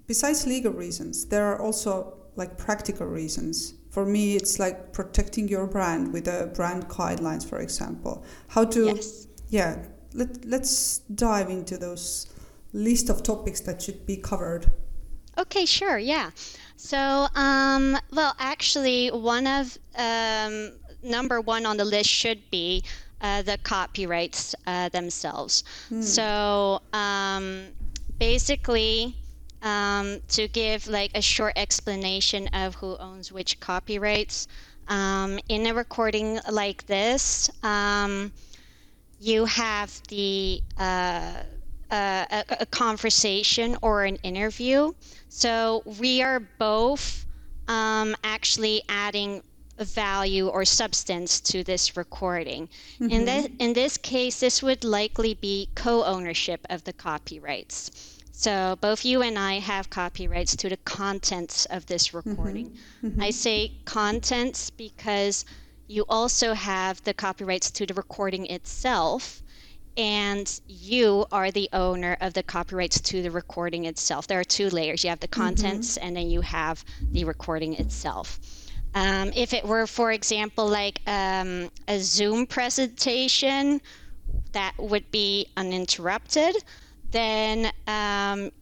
besides 0.06 0.46
legal 0.46 0.72
reasons, 0.72 1.26
there 1.26 1.46
are 1.50 1.60
also 1.60 2.14
like 2.36 2.56
practical 2.56 3.08
reasons. 3.20 3.74
For 3.90 4.04
me, 4.06 4.36
it's 4.36 4.60
like 4.60 4.92
protecting 4.92 5.48
your 5.48 5.66
brand 5.66 6.12
with 6.12 6.24
the 6.26 6.52
brand 6.54 6.86
guidelines, 6.88 7.44
for 7.44 7.58
example. 7.58 8.24
How 8.54 8.64
to, 8.74 8.82
yes. 8.86 9.26
yeah, 9.48 9.70
let, 10.14 10.44
let's 10.44 10.98
dive 11.14 11.50
into 11.50 11.78
those 11.78 12.32
list 12.72 13.10
of 13.10 13.22
topics 13.22 13.60
that 13.62 13.82
should 13.82 14.06
be 14.06 14.16
covered. 14.16 14.70
Okay, 15.36 15.66
sure, 15.66 15.98
yeah. 15.98 16.30
So, 16.78 17.26
um, 17.34 17.98
well, 18.12 18.36
actually, 18.38 19.08
one 19.08 19.48
of 19.48 19.76
um, 19.96 20.74
number 21.02 21.40
one 21.40 21.66
on 21.66 21.76
the 21.76 21.84
list 21.84 22.08
should 22.08 22.48
be 22.52 22.84
uh, 23.20 23.42
the 23.42 23.58
copyrights 23.64 24.54
uh, 24.64 24.88
themselves. 24.90 25.64
Hmm. 25.88 26.02
So, 26.02 26.80
um, 26.92 27.66
basically, 28.20 29.16
um, 29.60 30.20
to 30.28 30.46
give 30.46 30.86
like 30.86 31.10
a 31.16 31.20
short 31.20 31.54
explanation 31.56 32.46
of 32.52 32.76
who 32.76 32.96
owns 32.98 33.32
which 33.32 33.58
copyrights, 33.58 34.46
um, 34.86 35.40
in 35.48 35.66
a 35.66 35.74
recording 35.74 36.38
like 36.48 36.86
this, 36.86 37.50
um, 37.64 38.30
you 39.18 39.46
have 39.46 40.00
the 40.10 40.62
uh, 40.78 41.42
uh, 41.90 42.24
a, 42.30 42.44
a, 42.60 42.66
conversation 42.66 43.76
or 43.82 44.04
an 44.04 44.16
interview. 44.16 44.92
So 45.28 45.82
we 45.98 46.22
are 46.22 46.40
both 46.58 47.24
um, 47.66 48.16
actually 48.22 48.82
adding 48.88 49.42
value 49.78 50.48
or 50.48 50.64
substance 50.64 51.40
to 51.40 51.62
this 51.62 51.96
recording. 51.96 52.68
Mm-hmm. 53.00 53.10
In 53.10 53.24
this 53.24 53.48
in 53.58 53.72
this 53.72 53.96
case, 53.96 54.40
this 54.40 54.62
would 54.62 54.84
likely 54.84 55.34
be 55.34 55.68
co-ownership 55.74 56.66
of 56.68 56.84
the 56.84 56.92
copyrights. 56.92 57.90
So 58.32 58.76
both 58.80 59.04
you 59.04 59.22
and 59.22 59.38
I 59.38 59.58
have 59.58 59.90
copyrights 59.90 60.56
to 60.56 60.68
the 60.68 60.76
contents 60.78 61.64
of 61.66 61.86
this 61.86 62.08
mm-hmm. 62.08 62.30
recording. 62.30 62.76
Mm-hmm. 63.02 63.22
I 63.22 63.30
say 63.30 63.72
contents 63.84 64.70
because 64.70 65.44
you 65.86 66.04
also 66.08 66.52
have 66.54 67.02
the 67.04 67.14
copyrights 67.14 67.70
to 67.72 67.86
the 67.86 67.94
recording 67.94 68.46
itself 68.46 69.42
and 69.98 70.60
you 70.68 71.26
are 71.32 71.50
the 71.50 71.68
owner 71.72 72.16
of 72.20 72.32
the 72.32 72.42
copyrights 72.44 73.00
to 73.00 73.20
the 73.20 73.32
recording 73.32 73.84
itself. 73.84 74.28
There 74.28 74.38
are 74.38 74.44
two 74.44 74.70
layers. 74.70 75.02
You 75.02 75.10
have 75.10 75.18
the 75.18 75.26
mm-hmm. 75.26 75.42
contents, 75.42 75.98
mm-hmm. 75.98 76.06
and 76.06 76.16
then 76.16 76.30
you 76.30 76.40
have 76.40 76.84
the 77.10 77.24
recording 77.24 77.74
itself. 77.74 78.38
Um, 78.94 79.32
if 79.34 79.52
it 79.52 79.64
were, 79.64 79.86
for 79.88 80.12
example, 80.12 80.68
like 80.68 81.00
um, 81.06 81.70
a 81.88 81.98
Zoom 81.98 82.46
presentation 82.46 83.80
that 84.52 84.72
would 84.78 85.10
be 85.10 85.48
uninterrupted, 85.56 86.56
then 87.10 87.66
um, 87.88 88.52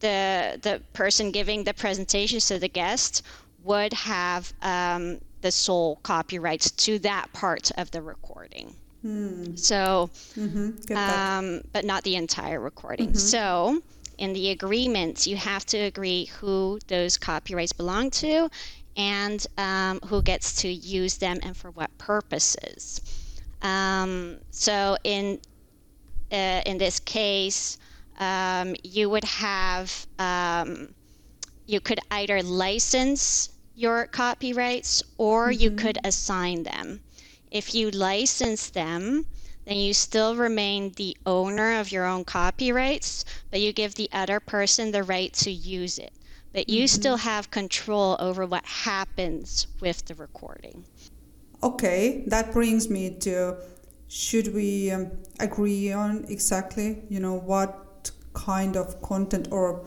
the 0.00 0.58
the 0.62 0.82
person 0.94 1.30
giving 1.30 1.62
the 1.62 1.74
presentation, 1.74 2.40
so 2.40 2.58
the 2.58 2.68
guest, 2.68 3.22
would 3.62 3.92
have 3.92 4.52
um, 4.62 5.20
the 5.42 5.52
sole 5.52 5.96
copyrights 6.02 6.70
to 6.70 6.98
that 7.00 7.30
part 7.34 7.70
of 7.76 7.90
the 7.90 8.00
recording. 8.00 8.74
Hmm. 9.02 9.56
So, 9.56 10.10
mm-hmm. 10.36 10.96
um, 10.96 11.62
but 11.72 11.84
not 11.84 12.04
the 12.04 12.16
entire 12.16 12.60
recording. 12.60 13.08
Mm-hmm. 13.08 13.16
So, 13.16 13.82
in 14.18 14.34
the 14.34 14.50
agreements, 14.50 15.26
you 15.26 15.36
have 15.36 15.64
to 15.66 15.78
agree 15.78 16.26
who 16.26 16.78
those 16.88 17.16
copyrights 17.16 17.72
belong 17.72 18.10
to 18.10 18.50
and 18.96 19.46
um, 19.56 20.00
who 20.04 20.20
gets 20.20 20.60
to 20.62 20.68
use 20.68 21.16
them 21.16 21.38
and 21.42 21.56
for 21.56 21.70
what 21.70 21.96
purposes. 21.96 23.00
Um, 23.62 24.36
so, 24.50 24.96
in 25.04 25.40
uh, 26.30 26.62
in 26.66 26.76
this 26.78 27.00
case, 27.00 27.78
um, 28.18 28.76
you 28.84 29.08
would 29.08 29.24
have 29.24 30.06
um, 30.18 30.94
you 31.66 31.80
could 31.80 32.00
either 32.10 32.42
license 32.42 33.48
your 33.74 34.06
copyrights 34.06 35.02
or 35.16 35.48
mm-hmm. 35.48 35.62
you 35.62 35.70
could 35.70 35.98
assign 36.04 36.62
them. 36.64 37.00
If 37.50 37.74
you 37.74 37.90
license 37.90 38.70
them, 38.70 39.26
then 39.64 39.76
you 39.76 39.94
still 39.94 40.36
remain 40.36 40.92
the 40.96 41.16
owner 41.26 41.78
of 41.78 41.92
your 41.92 42.06
own 42.06 42.24
copyrights, 42.24 43.24
but 43.50 43.60
you 43.60 43.72
give 43.72 43.94
the 43.94 44.08
other 44.12 44.40
person 44.40 44.90
the 44.90 45.02
right 45.02 45.32
to 45.34 45.50
use 45.50 45.98
it. 45.98 46.12
But 46.52 46.68
you 46.68 46.84
mm-hmm. 46.84 47.00
still 47.00 47.16
have 47.16 47.50
control 47.50 48.16
over 48.18 48.46
what 48.46 48.64
happens 48.64 49.66
with 49.80 50.04
the 50.06 50.14
recording. 50.14 50.84
Okay, 51.62 52.24
that 52.26 52.52
brings 52.52 52.88
me 52.88 53.10
to 53.20 53.56
should 54.08 54.52
we 54.52 54.90
um, 54.90 55.12
agree 55.38 55.92
on 55.92 56.24
exactly, 56.28 57.02
you 57.08 57.20
know, 57.20 57.34
what 57.34 58.10
kind 58.32 58.76
of 58.76 59.00
content 59.02 59.48
or 59.50 59.84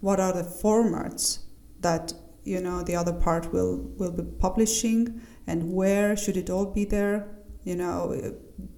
what 0.00 0.20
are 0.20 0.32
the 0.32 0.42
formats 0.42 1.38
that 1.80 2.12
you 2.44 2.60
know 2.60 2.82
the 2.82 2.94
other 2.94 3.12
part 3.12 3.52
will 3.52 3.78
will 3.96 4.10
be 4.12 4.22
publishing 4.22 5.20
and 5.46 5.72
where 5.72 6.16
should 6.16 6.36
it 6.36 6.50
all 6.50 6.66
be 6.66 6.84
there? 6.84 7.28
You 7.64 7.76
know 7.76 8.34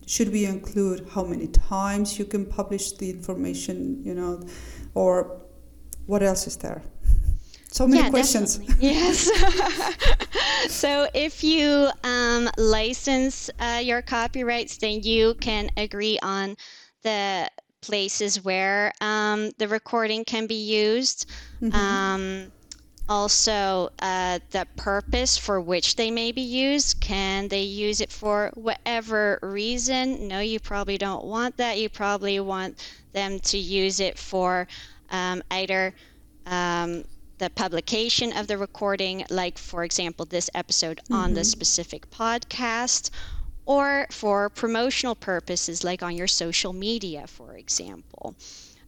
should 0.06 0.30
we 0.32 0.46
include 0.46 1.08
how 1.10 1.24
many 1.24 1.48
times 1.48 2.18
you 2.18 2.24
can 2.24 2.46
publish 2.46 2.92
the 2.92 3.10
information 3.10 4.02
you 4.04 4.14
know 4.14 4.42
or 4.94 5.42
what 6.06 6.22
else 6.22 6.46
is 6.46 6.56
there? 6.56 6.82
So 7.70 7.86
many 7.86 8.04
yeah, 8.04 8.10
questions. 8.10 8.60
yes. 8.78 9.28
So 10.68 11.06
if 11.14 11.44
you 11.44 11.88
um, 12.02 12.48
license 12.56 13.50
uh, 13.58 13.80
your 13.82 14.02
copyrights 14.02 14.78
then 14.78 15.02
you 15.02 15.34
can 15.34 15.70
agree 15.76 16.18
on 16.22 16.56
the 17.02 17.50
places 17.82 18.44
where 18.44 18.92
um, 19.00 19.50
the 19.58 19.68
recording 19.68 20.24
can 20.24 20.46
be 20.46 20.54
used. 20.54 21.30
Mm-hmm. 21.62 21.74
um, 21.74 22.52
also 23.08 23.90
uh, 24.00 24.38
the 24.50 24.66
purpose 24.76 25.36
for 25.36 25.60
which 25.60 25.96
they 25.96 26.10
may 26.10 26.32
be 26.32 26.42
used. 26.42 27.00
Can 27.00 27.48
they 27.48 27.62
use 27.62 28.00
it 28.00 28.10
for 28.10 28.50
whatever 28.54 29.38
reason? 29.42 30.28
No, 30.28 30.40
you 30.40 30.60
probably 30.60 30.98
don't 30.98 31.24
want 31.24 31.56
that. 31.56 31.78
You 31.78 31.88
probably 31.88 32.40
want 32.40 32.78
them 33.12 33.38
to 33.40 33.58
use 33.58 34.00
it 34.00 34.18
for 34.18 34.66
um, 35.10 35.42
either 35.50 35.94
um, 36.46 37.04
the 37.38 37.50
publication 37.50 38.32
of 38.32 38.46
the 38.46 38.58
recording, 38.58 39.24
like, 39.30 39.58
for 39.58 39.84
example, 39.84 40.24
this 40.24 40.50
episode 40.54 40.98
mm-hmm. 41.04 41.14
on 41.14 41.34
the 41.34 41.40
mm-hmm. 41.40 41.44
specific 41.44 42.10
podcast, 42.10 43.10
or 43.66 44.06
for 44.10 44.48
promotional 44.48 45.14
purposes, 45.14 45.84
like 45.84 46.02
on 46.02 46.16
your 46.16 46.28
social 46.28 46.72
media, 46.72 47.26
for 47.26 47.56
example. 47.56 48.34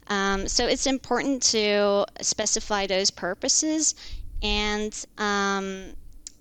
Um, 0.09 0.49
so 0.49 0.67
it's 0.67 0.87
important 0.87 1.43
to 1.45 2.07
specify 2.21 2.87
those 2.87 3.11
purposes 3.11 3.95
and 4.43 5.05
um, 5.19 5.93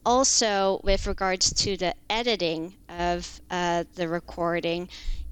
also 0.06 0.80
with 0.84 1.06
regards 1.06 1.54
to 1.54 1.76
the 1.78 1.94
editing 2.10 2.74
of 2.90 3.42
uh, 3.52 3.84
the 3.96 4.08
recording, 4.08 4.88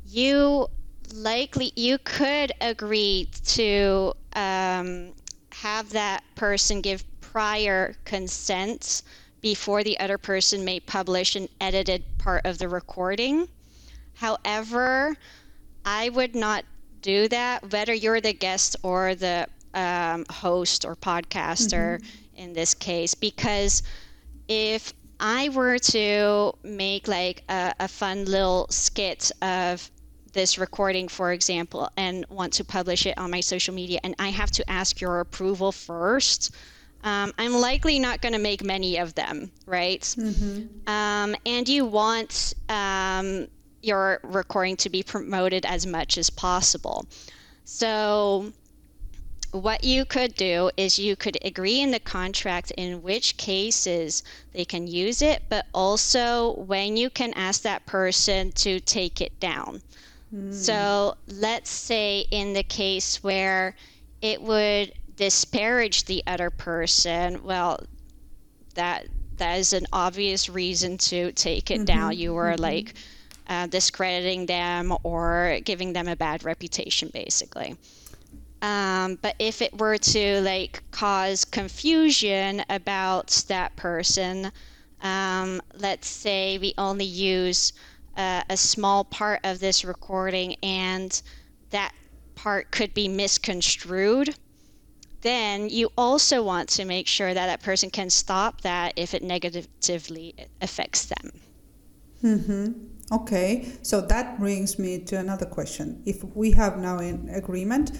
you 0.07 0.67
likely 1.13 1.71
you 1.75 1.97
could 1.99 2.51
agree 2.61 3.29
to 3.45 4.13
um, 4.33 5.13
have 5.51 5.89
that 5.91 6.23
person 6.35 6.81
give 6.81 7.03
prior 7.21 7.95
consent 8.03 9.03
before 9.41 9.83
the 9.83 9.99
other 9.99 10.17
person 10.17 10.65
may 10.65 10.79
publish 10.79 11.35
an 11.35 11.47
edited 11.61 12.03
part 12.17 12.45
of 12.45 12.57
the 12.57 12.67
recording. 12.67 13.47
However, 14.15 15.15
I 15.85 16.09
would 16.09 16.33
not 16.33 16.65
do 17.05 17.27
that, 17.27 17.71
whether 17.71 17.93
you're 17.93 18.19
the 18.19 18.33
guest 18.33 18.75
or 18.81 19.13
the 19.13 19.47
um, 19.75 20.25
host 20.29 20.85
or 20.85 20.95
podcaster 20.95 21.99
mm-hmm. 21.99 22.35
in 22.35 22.53
this 22.53 22.73
case, 22.73 23.13
because 23.13 23.83
if 24.47 24.91
I 25.19 25.49
were 25.49 25.77
to 25.77 26.53
make 26.63 27.07
like 27.07 27.43
a, 27.47 27.75
a 27.79 27.87
fun 27.87 28.25
little 28.25 28.65
skit 28.71 29.31
of 29.43 29.91
this 30.33 30.57
recording, 30.57 31.07
for 31.07 31.31
example, 31.31 31.89
and 31.95 32.25
want 32.29 32.53
to 32.53 32.65
publish 32.65 33.05
it 33.05 33.17
on 33.17 33.29
my 33.29 33.39
social 33.39 33.73
media, 33.73 33.99
and 34.03 34.15
I 34.17 34.29
have 34.29 34.49
to 34.51 34.69
ask 34.69 34.99
your 34.99 35.19
approval 35.19 35.71
first, 35.71 36.55
um, 37.03 37.31
I'm 37.37 37.53
likely 37.53 37.99
not 37.99 38.21
going 38.21 38.33
to 38.33 38.39
make 38.39 38.63
many 38.63 38.97
of 38.97 39.13
them, 39.13 39.51
right? 39.67 40.01
Mm-hmm. 40.01 40.89
Um, 40.89 41.35
and 41.45 41.69
you 41.69 41.85
want 41.85 42.55
um, 42.67 43.47
your 43.85 44.19
recording 44.23 44.75
to 44.77 44.89
be 44.89 45.03
promoted 45.03 45.65
as 45.65 45.85
much 45.85 46.17
as 46.17 46.29
possible. 46.29 47.05
So, 47.63 48.51
what 49.51 49.83
you 49.83 50.03
could 50.03 50.35
do 50.35 50.69
is 50.75 50.99
you 50.99 51.15
could 51.15 51.37
agree 51.43 51.79
in 51.79 51.91
the 51.91 51.99
contract 51.99 52.71
in 52.71 53.01
which 53.01 53.37
cases 53.37 54.23
they 54.51 54.65
can 54.65 54.85
use 54.85 55.21
it, 55.21 55.43
but 55.47 55.65
also 55.73 56.55
when 56.55 56.97
you 56.97 57.09
can 57.09 57.33
ask 57.33 57.61
that 57.61 57.85
person 57.85 58.51
to 58.51 58.79
take 58.81 59.21
it 59.21 59.39
down. 59.39 59.81
Mm. 60.33 60.53
So, 60.53 61.15
let's 61.27 61.69
say 61.69 62.25
in 62.31 62.53
the 62.53 62.63
case 62.63 63.23
where 63.23 63.75
it 64.21 64.41
would 64.41 64.93
disparage 65.15 66.05
the 66.05 66.23
other 66.27 66.49
person, 66.49 67.43
well, 67.43 67.79
that 68.73 69.07
that 69.37 69.59
is 69.59 69.73
an 69.73 69.85
obvious 69.91 70.49
reason 70.49 70.97
to 70.97 71.31
take 71.33 71.71
it 71.71 71.75
mm-hmm, 71.75 71.85
down. 71.85 72.17
You 72.17 72.33
were 72.33 72.51
mm-hmm. 72.51 72.61
like 72.61 72.93
uh, 73.47 73.67
discrediting 73.67 74.45
them 74.45 74.93
or 75.03 75.59
giving 75.63 75.93
them 75.93 76.07
a 76.07 76.15
bad 76.15 76.43
reputation, 76.43 77.09
basically. 77.13 77.75
Um, 78.61 79.19
but 79.21 79.35
if 79.37 79.61
it 79.61 79.77
were 79.79 79.97
to 79.97 80.41
like 80.41 80.81
cause 80.91 81.45
confusion 81.45 82.63
about 82.69 83.27
that 83.47 83.75
person, 83.75 84.51
um, 85.01 85.61
let's 85.73 86.07
say 86.07 86.57
we 86.57 86.73
only 86.77 87.05
use 87.05 87.73
uh, 88.17 88.43
a 88.49 88.57
small 88.57 89.03
part 89.03 89.41
of 89.43 89.59
this 89.59 89.85
recording 89.85 90.55
and 90.63 91.21
that 91.69 91.93
part 92.35 92.71
could 92.71 92.93
be 92.93 93.07
misconstrued 93.07 94.35
then 95.25 95.69
you 95.71 95.91
also 95.97 96.43
want 96.43 96.69
to 96.69 96.85
make 96.85 97.07
sure 97.07 97.33
that 97.33 97.47
that 97.47 97.59
person 97.63 97.89
can 97.89 98.11
stop 98.11 98.61
that 98.61 98.93
if 98.95 99.15
it 99.15 99.23
negatively 99.23 100.35
affects 100.61 101.05
them. 101.05 101.31
Mm-hmm. 102.23 102.73
Okay, 103.11 103.71
so 103.83 104.01
that 104.01 104.39
brings 104.39 104.79
me 104.79 104.99
to 104.99 105.17
another 105.17 105.45
question. 105.45 106.01
If 106.05 106.23
we 106.23 106.51
have 106.51 106.77
now 106.77 106.97
an 106.97 107.29
agreement, 107.29 107.91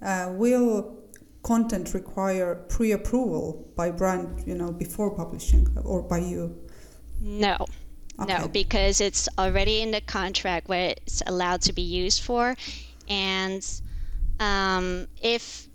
uh, 0.00 0.32
will 0.32 0.96
content 1.42 1.92
require 1.92 2.54
pre-approval 2.68 3.70
by 3.76 3.90
brand, 3.90 4.42
you 4.46 4.54
know, 4.54 4.72
before 4.72 5.14
publishing 5.14 5.68
or 5.84 6.02
by 6.02 6.18
you? 6.18 6.56
No. 7.20 7.56
Okay. 8.18 8.38
No, 8.38 8.48
because 8.48 9.00
it's 9.00 9.28
already 9.38 9.82
in 9.82 9.90
the 9.90 10.00
contract 10.00 10.68
where 10.68 10.94
it's 10.96 11.22
allowed 11.26 11.60
to 11.62 11.72
be 11.72 11.82
used 11.82 12.22
for, 12.22 12.56
and 13.08 13.80
um, 14.40 15.08
if 15.20 15.68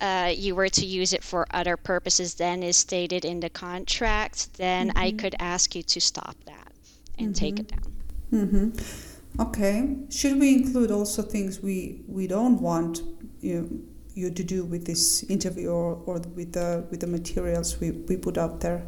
uh, 0.00 0.32
you 0.34 0.54
were 0.54 0.68
to 0.68 0.86
use 0.86 1.12
it 1.12 1.22
for 1.22 1.46
other 1.50 1.76
purposes 1.76 2.34
than 2.34 2.62
is 2.62 2.76
stated 2.76 3.24
in 3.24 3.40
the 3.40 3.50
contract, 3.50 4.54
then 4.54 4.88
mm-hmm. 4.88 4.98
I 4.98 5.12
could 5.12 5.36
ask 5.38 5.74
you 5.74 5.82
to 5.82 6.00
stop 6.00 6.36
that 6.46 6.72
and 7.18 7.28
mm-hmm. 7.28 7.32
take 7.34 7.60
it 7.60 7.68
down. 7.68 7.97
Mm-hmm. 8.32 9.40
Okay. 9.40 9.96
Should 10.10 10.40
we 10.40 10.54
include 10.54 10.90
also 10.90 11.22
things 11.22 11.60
we, 11.62 12.02
we 12.06 12.26
don't 12.26 12.60
want 12.60 13.02
you, 13.40 13.86
you 14.14 14.30
to 14.30 14.44
do 14.44 14.64
with 14.64 14.86
this 14.86 15.22
interview 15.24 15.70
or, 15.70 16.02
or 16.06 16.18
with 16.34 16.52
the 16.52 16.84
with 16.90 17.00
the 17.00 17.06
materials 17.06 17.78
we, 17.80 17.92
we 17.92 18.16
put 18.16 18.36
out 18.36 18.60
there? 18.60 18.86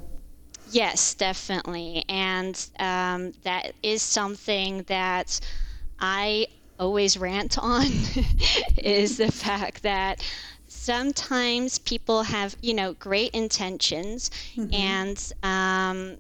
Yes, 0.71 1.15
definitely. 1.15 2.05
And 2.09 2.55
um, 2.79 3.33
that 3.43 3.73
is 3.83 4.03
something 4.03 4.83
that 4.85 5.41
I 5.99 6.47
always 6.79 7.17
rant 7.19 7.59
on 7.63 7.87
is 8.79 9.19
the 9.19 9.31
fact 9.31 9.83
that 9.83 10.23
sometimes 10.69 11.79
people 11.79 12.23
have, 12.23 12.57
you 12.63 12.75
know, 12.75 12.95
great 12.95 13.33
intentions 13.33 14.31
mm-hmm. 14.57 14.75
and 14.75 15.33
um, 15.43 16.17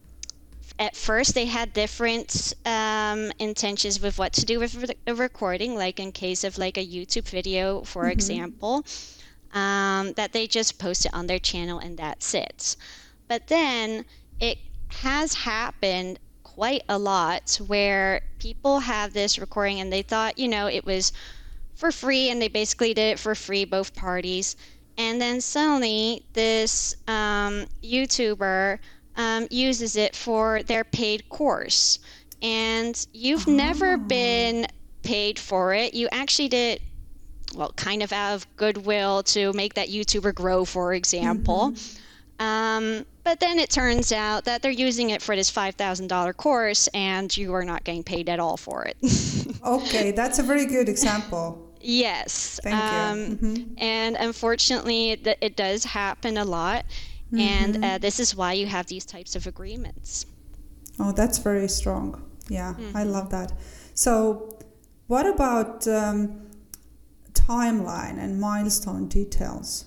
at 0.81 0.97
first 0.97 1.35
they 1.35 1.45
had 1.45 1.75
different 1.75 2.55
um, 2.65 3.31
intentions 3.39 4.01
with 4.01 4.19
what 4.19 4.33
to 4.33 4.47
do 4.47 4.59
with 4.59 4.91
a 5.07 5.15
recording, 5.15 5.75
like 5.75 6.01
in 6.01 6.11
case 6.11 6.43
of 6.43 6.57
like 6.57 6.79
a 6.79 6.87
YouTube 6.87 7.29
video, 7.29 7.83
for 7.83 8.05
mm-hmm. 8.05 8.13
example, 8.13 8.85
um, 9.53 10.15
that 10.15 10.33
they 10.33 10.47
just 10.47 10.79
post 10.79 11.05
it 11.05 11.13
on 11.13 11.27
their 11.27 11.39
channel 11.39 11.79
and 11.79 11.99
that's 11.99 12.33
it. 12.33 12.77
But 13.29 13.47
then 13.49 14.07
it 14.41 14.57
has 14.89 15.35
happened 15.35 16.19
quite 16.45 16.83
a 16.89 16.99
lot 16.99 17.61
where 17.67 18.23
people 18.39 18.81
have 18.81 19.13
this 19.13 19.39
recording 19.39 19.81
and 19.81 19.93
they 19.93 20.03
thought, 20.03 20.39
you 20.39 20.49
know, 20.49 20.67
it 20.67 20.87
was 20.87 21.13
for 21.75 21.93
free, 21.93 22.29
and 22.29 22.43
they 22.43 22.49
basically 22.49 22.93
did 22.93 23.13
it 23.13 23.19
for 23.19 23.35
free, 23.35 23.65
both 23.65 23.95
parties. 23.95 24.57
And 24.99 25.21
then 25.21 25.41
suddenly, 25.41 26.25
this 26.35 26.95
um, 27.09 27.67
YouTuber 27.83 28.79
um, 29.21 29.47
uses 29.51 29.97
it 29.97 30.17
for 30.17 30.63
their 30.63 30.85
paid 30.85 31.29
course. 31.29 31.99
And 32.43 33.07
you've 33.13 33.47
oh. 33.47 33.53
never 33.53 33.97
been 33.97 34.67
paid 35.03 35.39
for 35.39 35.75
it. 35.75 35.95
You 35.95 36.09
actually 36.11 36.49
did 36.49 36.81
well, 37.55 37.73
kind 37.73 38.03
of 38.03 38.13
out 38.13 38.35
of 38.35 38.57
goodwill 38.57 39.25
to 39.25 39.53
make 39.55 39.75
that 39.75 39.89
YouTuber 39.89 40.35
grow, 40.35 40.65
for 40.65 40.95
example. 40.95 41.73
Mm-hmm. 41.73 42.47
Um, 42.47 43.07
but 43.25 43.41
then 43.41 43.59
it 43.59 43.69
turns 43.69 44.13
out 44.13 44.45
that 44.45 44.63
they're 44.63 44.71
using 44.71 45.11
it 45.11 45.21
for 45.21 45.37
this 45.37 45.51
$5,000 45.51 46.37
course 46.37 46.89
and 46.95 47.37
you 47.37 47.53
are 47.53 47.65
not 47.65 47.85
getting 47.85 48.03
paid 48.03 48.29
at 48.31 48.41
all 48.41 48.57
for 48.57 48.85
it. 48.85 48.97
okay, 49.67 50.13
that's 50.13 50.39
a 50.39 50.43
very 50.43 50.65
good 50.65 50.89
example. 50.89 51.71
Yes. 51.81 52.61
Thank 52.63 52.77
um, 52.77 53.19
you. 53.19 53.25
Mm-hmm. 53.37 53.75
And 53.79 54.17
unfortunately, 54.17 55.11
it, 55.11 55.39
it, 55.41 55.57
does 55.57 55.85
happen 55.85 56.39
a 56.39 56.45
lot. 56.45 56.87
Mm-hmm. 57.33 57.39
And 57.39 57.85
uh, 57.85 57.99
this 57.99 58.19
is 58.19 58.35
why 58.35 58.55
you 58.55 58.67
have 58.67 58.87
these 58.87 59.05
types 59.05 59.37
of 59.37 59.47
agreements. 59.47 60.27
Oh, 60.99 61.13
that's 61.13 61.39
very 61.39 61.69
strong. 61.69 62.23
Yeah, 62.49 62.75
mm-hmm. 62.75 62.97
I 62.97 63.05
love 63.05 63.31
that. 63.31 63.53
So, 63.95 64.59
what 65.07 65.27
about 65.27 65.87
um, 65.87 66.47
timeline 67.33 68.19
and 68.19 68.41
milestone 68.41 69.09
details? 69.09 69.85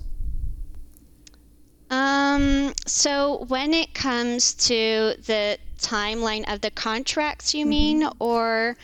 Um, 1.89 2.73
so, 2.87 3.45
when 3.47 3.73
it 3.73 3.93
comes 3.93 4.53
to 4.69 5.15
the 5.25 5.57
timeline 5.79 6.51
of 6.51 6.61
the 6.61 6.71
contracts, 6.71 7.53
you 7.53 7.63
mm-hmm. 7.63 7.69
mean, 7.69 8.09
or 8.19 8.77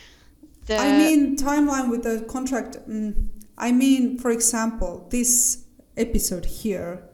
the 0.66 0.76
I 0.76 0.96
mean 0.96 1.36
timeline 1.36 1.90
with 1.90 2.02
the 2.02 2.24
contract. 2.28 2.76
Mm, 2.88 3.28
I 3.58 3.72
mean, 3.72 4.18
for 4.18 4.30
example, 4.30 5.06
this 5.10 5.64
episode 5.96 6.44
here, 6.44 7.09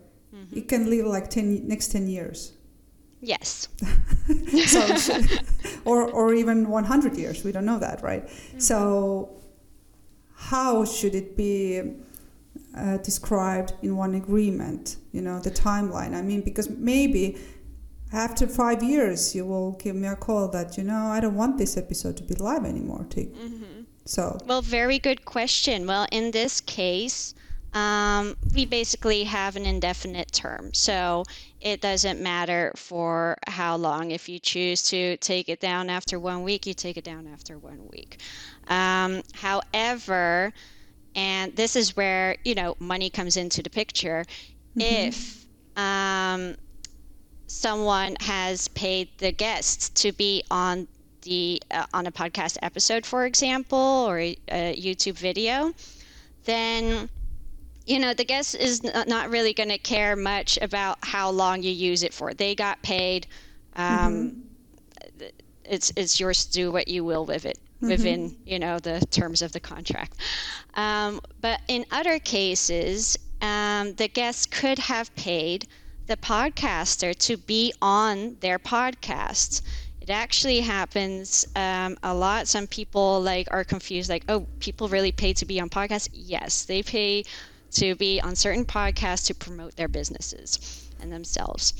it 0.56 0.68
can 0.68 0.90
live 0.90 1.06
like 1.06 1.30
ten 1.30 1.66
next 1.66 1.88
ten 1.88 2.08
years. 2.08 2.52
Yes. 3.20 3.68
so, 4.66 5.20
or 5.84 6.08
or 6.10 6.34
even 6.34 6.68
one 6.68 6.84
hundred 6.84 7.16
years. 7.16 7.44
We 7.44 7.52
don't 7.52 7.66
know 7.66 7.78
that, 7.78 8.02
right? 8.02 8.26
Mm-hmm. 8.26 8.58
So, 8.58 9.40
how 10.34 10.84
should 10.84 11.14
it 11.14 11.36
be? 11.36 11.82
Uh, 12.76 12.98
described 12.98 13.72
in 13.80 13.96
one 13.96 14.14
agreement 14.14 14.96
you 15.10 15.22
know 15.22 15.40
the 15.40 15.50
timeline 15.50 16.14
i 16.14 16.20
mean 16.20 16.42
because 16.42 16.68
maybe 16.68 17.38
after 18.12 18.46
five 18.46 18.82
years, 18.82 19.34
you 19.34 19.44
will 19.44 19.72
give 19.72 19.96
me 19.96 20.08
a 20.08 20.16
call 20.16 20.48
that, 20.48 20.76
you 20.76 20.84
know, 20.84 21.06
I 21.06 21.20
don't 21.20 21.34
want 21.34 21.58
this 21.58 21.76
episode 21.76 22.16
to 22.18 22.22
be 22.22 22.34
live 22.34 22.64
anymore. 22.64 23.06
Mm-hmm. 23.10 23.82
So. 24.04 24.38
Well, 24.46 24.62
very 24.62 24.98
good 24.98 25.24
question. 25.24 25.86
Well, 25.86 26.06
in 26.12 26.30
this 26.30 26.60
case, 26.60 27.34
um, 27.76 28.34
we 28.54 28.64
basically 28.64 29.24
have 29.24 29.54
an 29.54 29.66
indefinite 29.66 30.32
term. 30.32 30.72
So 30.72 31.24
it 31.60 31.82
doesn't 31.82 32.22
matter 32.22 32.72
for 32.74 33.36
how 33.46 33.76
long. 33.76 34.12
If 34.12 34.30
you 34.30 34.38
choose 34.38 34.82
to 34.84 35.18
take 35.18 35.50
it 35.50 35.60
down 35.60 35.90
after 35.90 36.18
one 36.18 36.42
week, 36.42 36.66
you 36.66 36.72
take 36.72 36.96
it 36.96 37.04
down 37.04 37.26
after 37.26 37.58
one 37.58 37.86
week. 37.92 38.20
Um, 38.68 39.20
however, 39.34 40.54
and 41.14 41.54
this 41.54 41.76
is 41.76 41.94
where, 41.94 42.36
you 42.46 42.54
know, 42.54 42.76
money 42.78 43.10
comes 43.10 43.36
into 43.36 43.62
the 43.62 43.68
picture. 43.68 44.24
Mm-hmm. 44.74 45.08
If 45.08 45.44
um, 45.76 46.56
someone 47.46 48.16
has 48.20 48.68
paid 48.68 49.10
the 49.18 49.32
guests 49.32 49.90
to 50.00 50.12
be 50.12 50.42
on 50.50 50.88
the 51.22 51.62
uh, 51.70 51.84
on 51.92 52.06
a 52.06 52.12
podcast 52.12 52.56
episode, 52.62 53.04
for 53.04 53.26
example, 53.26 54.06
or 54.08 54.18
a, 54.18 54.36
a 54.48 54.80
YouTube 54.80 55.18
video, 55.18 55.74
then 56.44 57.10
you 57.86 57.98
know 57.98 58.12
the 58.12 58.24
guest 58.24 58.54
is 58.54 58.82
not 58.82 59.30
really 59.30 59.54
going 59.54 59.68
to 59.68 59.78
care 59.78 60.16
much 60.16 60.58
about 60.60 60.98
how 61.02 61.30
long 61.30 61.62
you 61.62 61.70
use 61.70 62.02
it 62.02 62.12
for. 62.12 62.34
They 62.34 62.54
got 62.54 62.82
paid. 62.82 63.26
Um, 63.76 63.86
mm-hmm. 63.88 65.24
It's 65.64 65.92
it's 65.96 66.20
yours 66.20 66.46
to 66.46 66.52
do 66.52 66.72
what 66.72 66.88
you 66.88 67.04
will 67.04 67.24
with 67.24 67.46
it 67.46 67.58
mm-hmm. 67.76 67.88
within 67.88 68.36
you 68.44 68.58
know 68.58 68.78
the 68.78 69.00
terms 69.10 69.42
of 69.42 69.52
the 69.52 69.60
contract. 69.60 70.18
Um, 70.74 71.20
but 71.40 71.60
in 71.68 71.86
other 71.90 72.18
cases, 72.18 73.16
um, 73.40 73.94
the 73.94 74.08
guest 74.08 74.50
could 74.50 74.78
have 74.78 75.14
paid 75.14 75.66
the 76.06 76.16
podcaster 76.16 77.16
to 77.18 77.36
be 77.36 77.72
on 77.82 78.36
their 78.40 78.58
podcast. 78.58 79.62
It 80.00 80.10
actually 80.10 80.60
happens 80.60 81.46
um, 81.56 81.98
a 82.02 82.14
lot. 82.14 82.46
Some 82.46 82.68
people 82.68 83.20
like 83.20 83.48
are 83.50 83.64
confused, 83.64 84.08
like, 84.08 84.24
oh, 84.28 84.46
people 84.60 84.88
really 84.88 85.10
pay 85.10 85.32
to 85.32 85.44
be 85.44 85.60
on 85.60 85.68
podcasts. 85.68 86.08
Yes, 86.12 86.64
they 86.64 86.82
pay 86.82 87.24
to 87.80 87.94
be 87.94 88.20
on 88.20 88.34
certain 88.36 88.64
podcasts 88.64 89.26
to 89.26 89.34
promote 89.34 89.76
their 89.76 89.88
businesses. 89.88 90.82
and 91.00 91.12
themselves. 91.12 91.74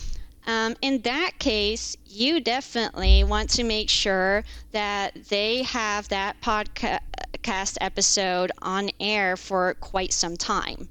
Um, 0.47 0.77
in 0.81 1.01
that 1.03 1.33
case, 1.39 1.97
you 2.07 2.41
definitely 2.41 3.25
want 3.25 3.51
to 3.51 3.65
make 3.65 3.89
sure 3.91 4.45
that 4.73 5.15
they 5.29 5.63
have 5.65 6.09
that 6.09 6.41
podcast 6.41 7.79
episode 7.81 8.53
on 8.63 8.91
air 9.01 9.37
for 9.37 9.75
quite 9.75 10.13
some 10.13 10.37
time. 10.37 10.89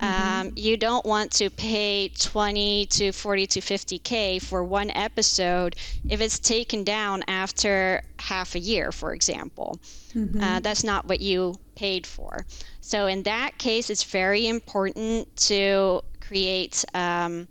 Mm-hmm. 0.00 0.40
Um, 0.48 0.52
you 0.54 0.76
don't 0.76 1.04
want 1.04 1.32
to 1.32 1.50
pay 1.50 2.10
20 2.10 2.86
to 2.86 3.12
40 3.12 3.46
to 3.48 3.60
50k 3.60 4.40
for 4.42 4.62
one 4.62 4.90
episode 4.90 5.74
if 6.08 6.20
it's 6.20 6.38
taken 6.38 6.84
down 6.84 7.24
after 7.26 8.02
half 8.20 8.54
a 8.54 8.60
year, 8.60 8.92
for 8.92 9.12
example. 9.12 9.80
Mm-hmm. 10.14 10.40
Uh, 10.40 10.60
that's 10.60 10.84
not 10.84 11.06
what 11.06 11.20
you 11.20 11.54
paid 11.74 12.06
for. 12.06 12.44
So 12.88 13.06
in 13.06 13.22
that 13.24 13.58
case, 13.58 13.90
it's 13.90 14.02
very 14.02 14.46
important 14.46 15.36
to 15.48 16.00
create 16.20 16.84
um, 16.94 17.46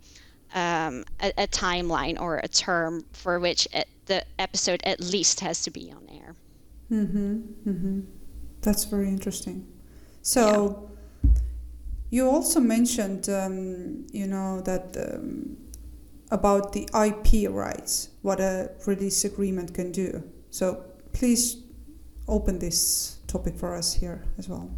um, 0.52 1.04
a, 1.20 1.32
a, 1.38 1.46
timeline 1.46 2.20
or 2.20 2.38
a 2.38 2.48
term 2.48 3.04
for 3.12 3.38
which 3.38 3.68
it, 3.72 3.86
the 4.06 4.24
episode 4.40 4.80
at 4.84 4.98
least 5.00 5.38
has 5.40 5.62
to 5.62 5.70
be 5.70 5.92
on 5.92 6.08
air. 6.10 6.34
Mm-hmm. 6.90 7.34
Mm-hmm. 7.70 8.00
That's 8.62 8.84
very 8.84 9.08
interesting. 9.08 9.66
So. 10.22 10.42
Yeah 10.42 10.88
you 12.10 12.26
also 12.28 12.60
mentioned, 12.60 13.28
um, 13.28 14.06
you 14.12 14.26
know, 14.26 14.62
that 14.62 14.96
um, 14.96 15.56
about 16.30 16.72
the 16.72 16.88
IP 16.94 17.50
rights, 17.50 18.10
what 18.22 18.40
a 18.40 18.70
release 18.86 19.24
agreement 19.24 19.74
can 19.74 19.92
do. 19.92 20.22
So 20.50 20.84
please 21.12 21.58
open 22.26 22.58
this 22.58 23.18
topic 23.26 23.56
for 23.56 23.74
us 23.74 23.92
here 23.94 24.24
as 24.38 24.48
well. 24.48 24.70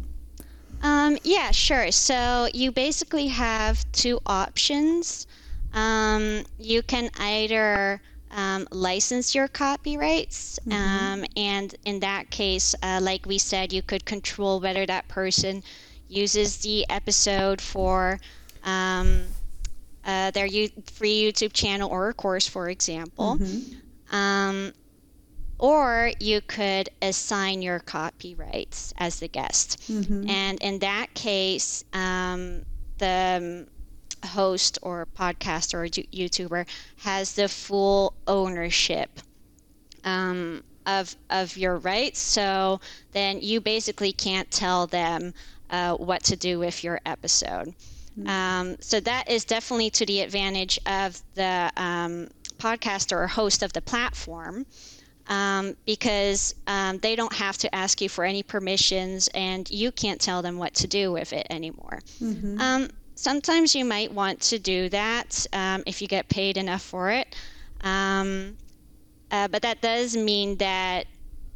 Um, 0.81 1.17
yeah, 1.23 1.51
sure. 1.51 1.91
So 1.91 2.47
you 2.53 2.71
basically 2.71 3.27
have 3.27 3.89
two 3.91 4.19
options. 4.25 5.27
Um, 5.73 6.43
you 6.57 6.81
can 6.81 7.09
either 7.19 8.01
um, 8.31 8.67
license 8.71 9.35
your 9.35 9.47
copyrights, 9.47 10.59
mm-hmm. 10.65 10.71
Um, 10.73 11.25
and 11.35 11.75
in 11.85 11.99
that 11.99 12.29
case, 12.29 12.73
uh, 12.81 12.99
like 13.01 13.25
we 13.25 13.37
said, 13.37 13.71
you 13.73 13.81
could 13.81 14.05
control 14.05 14.59
whether 14.59 14.85
that 14.85 15.07
person 15.07 15.63
uses 16.07 16.57
the 16.57 16.89
episode 16.89 17.61
for 17.61 18.19
um, 18.63 19.23
uh, 20.05 20.31
their 20.31 20.45
U- 20.45 20.69
free 20.91 21.31
YouTube 21.31 21.53
channel 21.53 21.89
or 21.89 22.09
a 22.09 22.13
course, 22.13 22.47
for 22.47 22.69
example. 22.69 23.37
Mm-hmm. 23.37 24.75
Um, 25.61 25.69
or 25.69 26.11
you 26.19 26.41
could 26.41 26.89
assign 27.01 27.61
your 27.61 27.79
copyrights 27.79 28.93
as 28.97 29.19
the 29.19 29.27
guest. 29.27 29.79
Mm-hmm. 29.89 30.29
And 30.29 30.61
in 30.61 30.79
that 30.79 31.13
case, 31.13 31.83
um, 31.93 32.65
the 32.97 33.67
host 34.25 34.79
or 34.81 35.07
podcaster 35.17 35.73
or 35.75 35.87
YouTuber 35.87 36.67
has 36.97 37.33
the 37.33 37.47
full 37.47 38.13
ownership 38.27 39.09
um, 40.03 40.63
of, 40.85 41.15
of 41.29 41.57
your 41.57 41.77
rights. 41.77 42.19
So 42.19 42.79
then 43.11 43.39
you 43.41 43.61
basically 43.61 44.13
can't 44.13 44.49
tell 44.51 44.87
them 44.87 45.33
uh, 45.69 45.95
what 45.95 46.23
to 46.23 46.35
do 46.35 46.59
with 46.59 46.83
your 46.83 46.99
episode. 47.05 47.73
Mm-hmm. 48.19 48.27
Um, 48.27 48.77
so 48.81 48.99
that 48.99 49.29
is 49.29 49.45
definitely 49.45 49.89
to 49.91 50.05
the 50.05 50.21
advantage 50.21 50.79
of 50.85 51.21
the 51.35 51.71
um, 51.77 52.27
podcaster 52.57 53.17
or 53.17 53.27
host 53.27 53.63
of 53.63 53.73
the 53.73 53.81
platform. 53.81 54.65
Um, 55.31 55.77
because 55.85 56.55
um, 56.67 56.97
they 56.97 57.15
don't 57.15 57.31
have 57.31 57.57
to 57.59 57.73
ask 57.73 58.01
you 58.01 58.09
for 58.09 58.25
any 58.25 58.43
permissions 58.43 59.29
and 59.33 59.69
you 59.71 59.89
can't 59.93 60.19
tell 60.19 60.41
them 60.41 60.57
what 60.57 60.73
to 60.73 60.87
do 60.87 61.09
with 61.13 61.31
it 61.31 61.47
anymore. 61.49 62.01
Mm-hmm. 62.21 62.59
Um, 62.59 62.89
sometimes 63.15 63.73
you 63.73 63.85
might 63.85 64.11
want 64.11 64.41
to 64.41 64.59
do 64.59 64.89
that 64.89 65.47
um, 65.53 65.83
if 65.85 66.01
you 66.01 66.09
get 66.09 66.27
paid 66.27 66.57
enough 66.57 66.81
for 66.81 67.11
it. 67.11 67.33
Um, 67.79 68.57
uh, 69.31 69.47
but 69.47 69.61
that 69.61 69.81
does 69.81 70.17
mean 70.17 70.57
that 70.57 71.07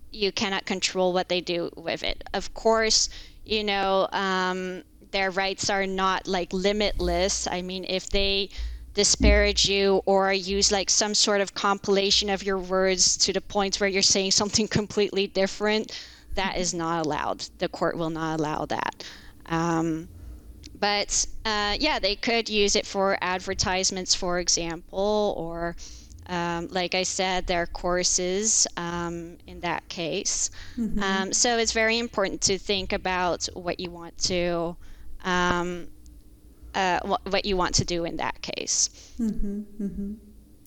you 0.10 0.32
cannot 0.32 0.66
control 0.66 1.12
what 1.12 1.28
they 1.28 1.42
do 1.42 1.70
with 1.76 2.04
it. 2.04 2.24
Of 2.34 2.54
course, 2.54 3.10
you 3.44 3.66
know, 3.66 4.08
um, 4.14 4.84
their 5.12 5.32
rights 5.32 5.70
are 5.70 5.86
not 5.86 6.28
like 6.28 6.54
limitless. 6.54 7.46
I 7.48 7.62
mean, 7.62 7.86
if 7.88 8.10
they 8.10 8.52
disparage 8.96 9.70
you 9.70 10.02
or 10.06 10.34
use 10.34 10.72
like 10.72 10.90
some 10.90 11.14
sort 11.14 11.42
of 11.42 11.54
compilation 11.54 12.30
of 12.30 12.42
your 12.42 12.58
words 12.58 13.18
to 13.18 13.34
the 13.34 13.42
point 13.42 13.80
where 13.80 13.90
you're 13.90 14.02
saying 14.02 14.32
something 14.32 14.68
completely 14.80 15.28
different, 15.28 15.92
that 16.34 16.58
is 16.58 16.74
not 16.74 17.06
allowed. 17.06 17.46
The 17.60 17.70
court 17.70 17.98
will 17.98 18.10
not 18.10 18.40
allow 18.40 18.66
that. 18.66 19.04
Um, 19.46 20.08
but 20.80 21.26
uh, 21.46 21.76
yeah, 21.80 22.00
they 22.00 22.16
could 22.16 22.50
use 22.50 22.76
it 22.76 22.86
for 22.86 23.18
advertisements, 23.22 24.16
for 24.16 24.40
example, 24.40 25.36
or 25.38 25.76
um, 26.28 26.68
like 26.72 26.96
I 26.96 27.04
said, 27.04 27.48
their 27.48 27.68
courses 27.68 28.66
um, 28.78 29.38
in 29.46 29.60
that 29.62 29.88
case. 29.90 30.50
Mm-hmm. 30.78 31.04
Um, 31.04 31.34
so 31.34 31.58
it's 31.58 31.72
very 31.72 32.00
important 32.00 32.42
to 32.44 32.58
think 32.58 32.94
about 32.94 33.48
what 33.54 33.80
you 33.80 33.92
want 33.92 34.18
to 34.20 34.76
um, 35.24 35.88
uh, 36.76 37.00
what, 37.04 37.22
what, 37.32 37.46
you 37.46 37.58
want 37.58 37.76
to 37.76 37.86
do 37.86 38.06
in 38.06 38.18
that 38.18 38.42
case. 38.42 38.90
Mm-hmm, 39.20 39.84
mm-hmm. 39.84 40.14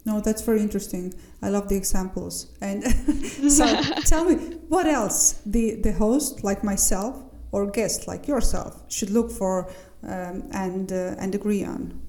No, 0.04 0.20
that's 0.20 0.42
very 0.42 0.60
interesting. 0.60 1.14
I 1.42 1.50
love 1.50 1.68
the 1.68 1.76
examples. 1.76 2.56
And 2.60 2.82
so, 3.50 3.66
tell 4.06 4.24
me, 4.24 4.36
what 4.68 4.86
else 4.86 5.40
the 5.44 5.76
the 5.76 5.92
host, 5.92 6.44
like 6.44 6.64
myself, 6.64 7.16
or 7.52 7.70
guest 7.70 8.08
like 8.08 8.26
yourself, 8.26 8.82
should 8.88 9.10
look 9.10 9.30
for 9.30 9.70
um, 10.02 10.48
and 10.52 10.90
uh, 10.92 11.14
and 11.18 11.34
agree 11.34 11.64
on? 11.64 12.00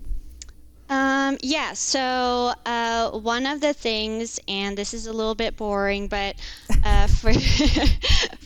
Um, 0.90 1.38
yeah, 1.44 1.74
so 1.74 2.54
uh, 2.66 3.12
one 3.12 3.46
of 3.46 3.62
the 3.62 3.74
things, 3.74 4.40
and 4.48 4.76
this 4.76 4.94
is 4.96 5.06
a 5.06 5.14
little 5.14 5.36
bit 5.36 5.56
boring, 5.56 6.08
but 6.08 6.36
uh, 6.84 7.06
for, 7.20 7.32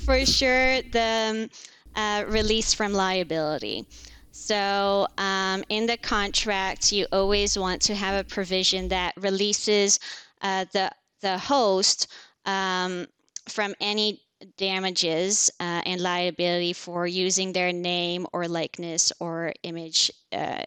for 0.05 0.25
sure, 0.25 0.81
the 0.81 1.49
um, 1.49 1.49
uh, 1.95 2.25
release 2.27 2.73
from 2.73 2.91
liability. 2.91 3.85
So 4.35 5.05
um, 5.19 5.63
in 5.69 5.85
the 5.85 5.95
contract, 5.95 6.91
you 6.91 7.05
always 7.11 7.55
want 7.55 7.83
to 7.83 7.93
have 7.93 8.19
a 8.19 8.27
provision 8.27 8.87
that 8.87 9.13
releases 9.15 9.99
uh, 10.41 10.65
the, 10.73 10.89
the 11.21 11.37
host 11.37 12.07
um, 12.43 13.05
from 13.47 13.75
any 13.79 14.21
damages 14.57 15.51
uh, 15.59 15.83
and 15.85 16.01
liability 16.01 16.73
for 16.73 17.05
using 17.05 17.53
their 17.53 17.71
name 17.71 18.25
or 18.33 18.47
likeness 18.47 19.13
or 19.19 19.53
image 19.61 20.11
uh, 20.31 20.63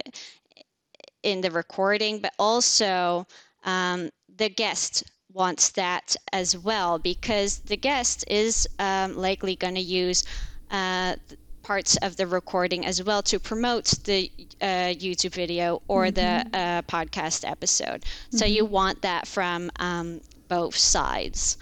in 1.24 1.40
the 1.40 1.50
recording, 1.50 2.20
but 2.20 2.32
also 2.38 3.26
um, 3.64 4.10
the 4.36 4.48
guest 4.48 5.02
wants 5.32 5.70
that 5.70 6.14
as 6.32 6.56
well 6.56 7.00
because 7.00 7.58
the 7.58 7.76
guest 7.76 8.24
is 8.28 8.68
um, 8.78 9.16
likely 9.16 9.56
going 9.56 9.74
to 9.74 9.80
use 9.80 10.22
uh, 10.70 11.16
parts 11.66 11.96
of 11.96 12.16
the 12.16 12.26
recording 12.28 12.86
as 12.86 13.02
well 13.02 13.22
to 13.22 13.40
promote 13.40 13.86
the 14.04 14.30
uh, 14.62 14.94
YouTube 15.04 15.34
video 15.34 15.82
or 15.88 16.04
mm-hmm. 16.04 16.14
the 16.14 16.58
uh, 16.58 16.82
podcast 16.82 17.48
episode. 17.48 18.00
Mm-hmm. 18.02 18.36
So 18.36 18.44
you 18.44 18.64
want 18.64 19.02
that 19.02 19.26
from 19.26 19.70
um, 19.80 20.20
both 20.46 20.76
sides. 20.76 21.58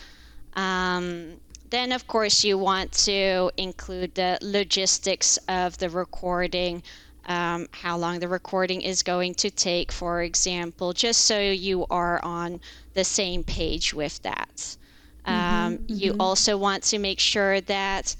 Um, 0.56 1.40
then, 1.70 1.90
of 1.90 2.06
course, 2.06 2.44
you 2.44 2.58
want 2.58 2.92
to 3.08 3.50
include 3.56 4.14
the 4.14 4.38
logistics 4.42 5.38
of 5.48 5.78
the 5.78 5.88
recording 5.88 6.82
um, 7.26 7.68
how 7.72 7.96
long 7.96 8.18
the 8.18 8.28
recording 8.28 8.82
is 8.82 9.02
going 9.02 9.34
to 9.36 9.50
take, 9.50 9.90
for 9.90 10.22
example, 10.22 10.92
just 10.92 11.20
so 11.22 11.40
you 11.40 11.86
are 11.88 12.22
on 12.22 12.60
the 12.92 13.04
same 13.04 13.42
page 13.44 13.94
with 13.94 14.20
that. 14.22 14.76
Um, 15.24 15.34
mm-hmm, 15.34 15.84
you 15.88 16.12
mm-hmm. 16.12 16.20
also 16.20 16.58
want 16.58 16.82
to 16.84 16.98
make 16.98 17.18
sure 17.18 17.62
that 17.62 18.14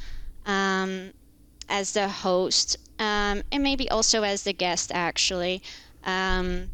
um, 0.47 1.13
as 1.69 1.93
the 1.93 2.09
host, 2.09 2.77
um, 2.99 3.43
and 3.53 3.63
maybe 3.63 3.89
also 3.91 4.23
as 4.23 4.43
the 4.43 4.53
guest, 4.53 4.91
actually, 4.95 5.63
um, 6.05 6.71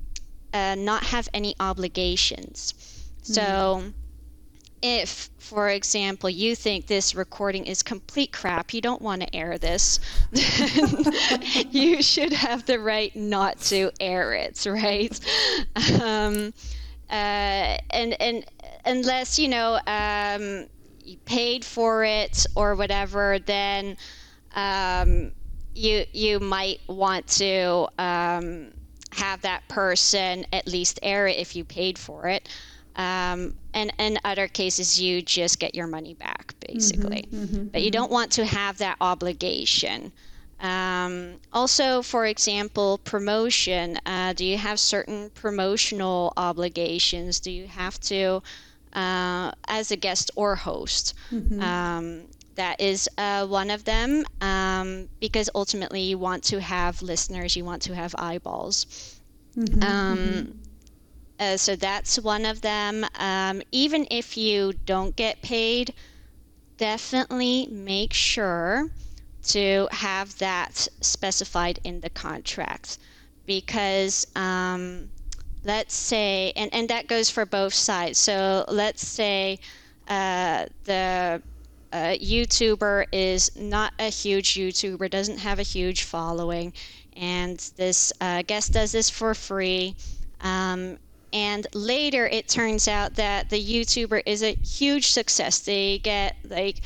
uh, 0.53 0.75
not 0.77 1.05
have 1.05 1.29
any 1.33 1.55
obligations. 1.61 2.75
Mm-hmm. 3.23 3.33
So 3.33 3.93
if, 4.83 5.31
for 5.39 5.69
example, 5.69 6.31
you 6.31 6.55
think 6.57 6.87
this 6.87 7.15
recording 7.15 7.67
is 7.67 7.83
complete 7.83 8.33
crap, 8.33 8.73
you 8.73 8.81
don't 8.81 9.03
want 9.03 9.23
to 9.23 9.37
air 9.37 9.59
this, 9.59 10.01
you 11.71 12.03
should 12.03 12.33
have 12.33 12.65
the 12.67 12.79
right 12.79 13.15
not 13.15 13.59
to 13.61 13.91
air 14.01 14.33
it, 14.33 14.65
right? 14.67 15.19
Um, 16.03 16.53
uh, 17.11 17.77
and 17.91 18.21
and 18.21 18.45
unless 18.85 19.39
you 19.39 19.49
know 19.49 19.81
um, 19.87 20.67
you 21.05 21.17
paid 21.25 21.65
for 21.65 22.05
it 22.05 22.47
or 22.55 22.75
whatever, 22.75 23.39
then 23.39 23.97
um, 24.55 25.33
you 25.75 26.05
you 26.13 26.41
might 26.41 26.81
want 26.89 27.27
to 27.27 27.89
um, 27.99 28.73
have 29.13 29.41
that 29.43 29.67
person 29.69 30.47
at 30.53 30.67
least 30.67 30.99
air 31.03 31.27
it 31.27 31.37
if 31.37 31.57
you 31.57 31.65
paid 31.65 31.99
for 31.99 32.27
it. 32.27 32.49
Um, 32.97 33.55
and 33.73 33.93
in 33.99 34.19
other 34.25 34.49
cases, 34.49 35.01
you 35.01 35.23
just 35.23 35.59
get 35.59 35.75
your 35.75 35.87
money 35.87 36.15
back, 36.15 36.55
basically. 36.61 37.29
Mm-hmm, 37.31 37.45
mm-hmm, 37.45 37.65
but 37.69 37.83
you 37.83 37.91
mm-hmm. 37.91 38.01
don't 38.01 38.11
want 38.11 38.33
to 38.33 38.45
have 38.45 38.79
that 38.79 38.97
obligation. 39.01 40.13
Um, 40.61 41.37
also, 41.53 42.03
for 42.03 42.27
example, 42.27 42.99
promotion. 42.99 43.99
Uh, 44.05 44.33
do 44.35 44.45
you 44.45 44.59
have 44.59 44.79
certain 44.79 45.31
promotional 45.31 46.33
obligations? 46.37 47.41
Do 47.41 47.51
you 47.51 47.67
have 47.69 47.99
to, 48.01 48.43
uh, 48.93 49.53
as 49.69 49.91
a 49.91 49.97
guest 49.97 50.31
or 50.35 50.57
host? 50.57 51.15
Mm-hmm. 51.31 51.63
Um, 51.63 52.23
that 52.61 52.79
is 52.79 53.09
uh, 53.17 53.47
one 53.47 53.71
of 53.71 53.85
them 53.85 54.27
um, 54.43 55.09
because 55.19 55.49
ultimately 55.55 56.03
you 56.03 56.19
want 56.19 56.45
to 56.45 56.61
have 56.61 57.01
listeners, 57.01 57.57
you 57.57 57.65
want 57.65 57.81
to 57.81 57.95
have 57.95 58.15
eyeballs. 58.19 58.75
Mm-hmm, 59.57 59.83
um, 59.83 60.19
mm-hmm. 60.19 60.51
Uh, 61.41 61.57
so 61.57 61.75
that's 61.75 62.19
one 62.19 62.45
of 62.45 62.61
them. 62.61 63.07
Um, 63.19 63.63
even 63.73 64.07
if 64.11 64.37
you 64.37 64.75
don't 64.85 65.17
get 65.17 65.41
paid, 65.41 65.95
definitely 66.77 67.67
make 67.71 68.13
sure 68.13 68.91
to 69.55 69.89
have 69.91 70.37
that 70.37 70.87
specified 71.01 71.81
in 71.83 72.01
the 72.01 72.11
contract 72.11 72.99
because 73.47 74.27
um, 74.37 75.09
let's 75.65 75.95
say 75.95 76.53
and, 76.57 76.69
and 76.75 76.91
that 76.91 77.07
goes 77.07 77.31
for 77.31 77.47
both 77.47 77.73
sides 77.73 78.19
so 78.19 78.67
let's 78.69 79.07
say 79.07 79.59
uh, 80.09 80.67
the 80.85 81.41
uh, 81.93 82.17
youtuber 82.21 83.07
is 83.13 83.51
not 83.57 83.93
a 83.99 84.09
huge 84.11 84.55
youtuber 84.55 85.11
doesn't 85.11 85.39
have 85.39 85.59
a 85.59 85.63
huge 85.65 86.05
following 86.05 86.73
and 87.17 87.71
this 87.77 88.13
uh, 88.21 88.43
guest 88.43 88.73
does 88.73 88.93
this 88.93 89.11
for 89.11 89.35
free 89.35 89.95
um, 90.41 90.99
and 91.33 91.67
later 91.75 92.27
it 92.27 92.49
turns 92.49 92.89
out 92.89 93.15
that 93.15 93.51
the 93.51 93.61
youtuber 93.63 94.23
is 94.27 94.43
a 94.43 94.55
huge 94.55 95.11
success 95.11 95.59
they 95.59 95.99
get 95.99 96.37
like 96.49 96.81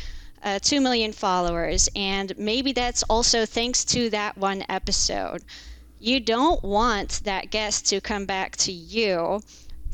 uh, 0.44 0.58
2 0.58 0.80
million 0.80 1.10
followers, 1.10 1.88
and 1.96 2.36
maybe 2.36 2.72
that's 2.72 3.02
also 3.04 3.46
thanks 3.46 3.84
to 3.84 4.10
that 4.10 4.36
one 4.36 4.62
episode. 4.68 5.42
You 5.98 6.20
don't 6.20 6.62
want 6.62 7.22
that 7.24 7.50
guest 7.50 7.86
to 7.86 8.00
come 8.02 8.26
back 8.26 8.56
to 8.58 8.72
you 8.72 9.40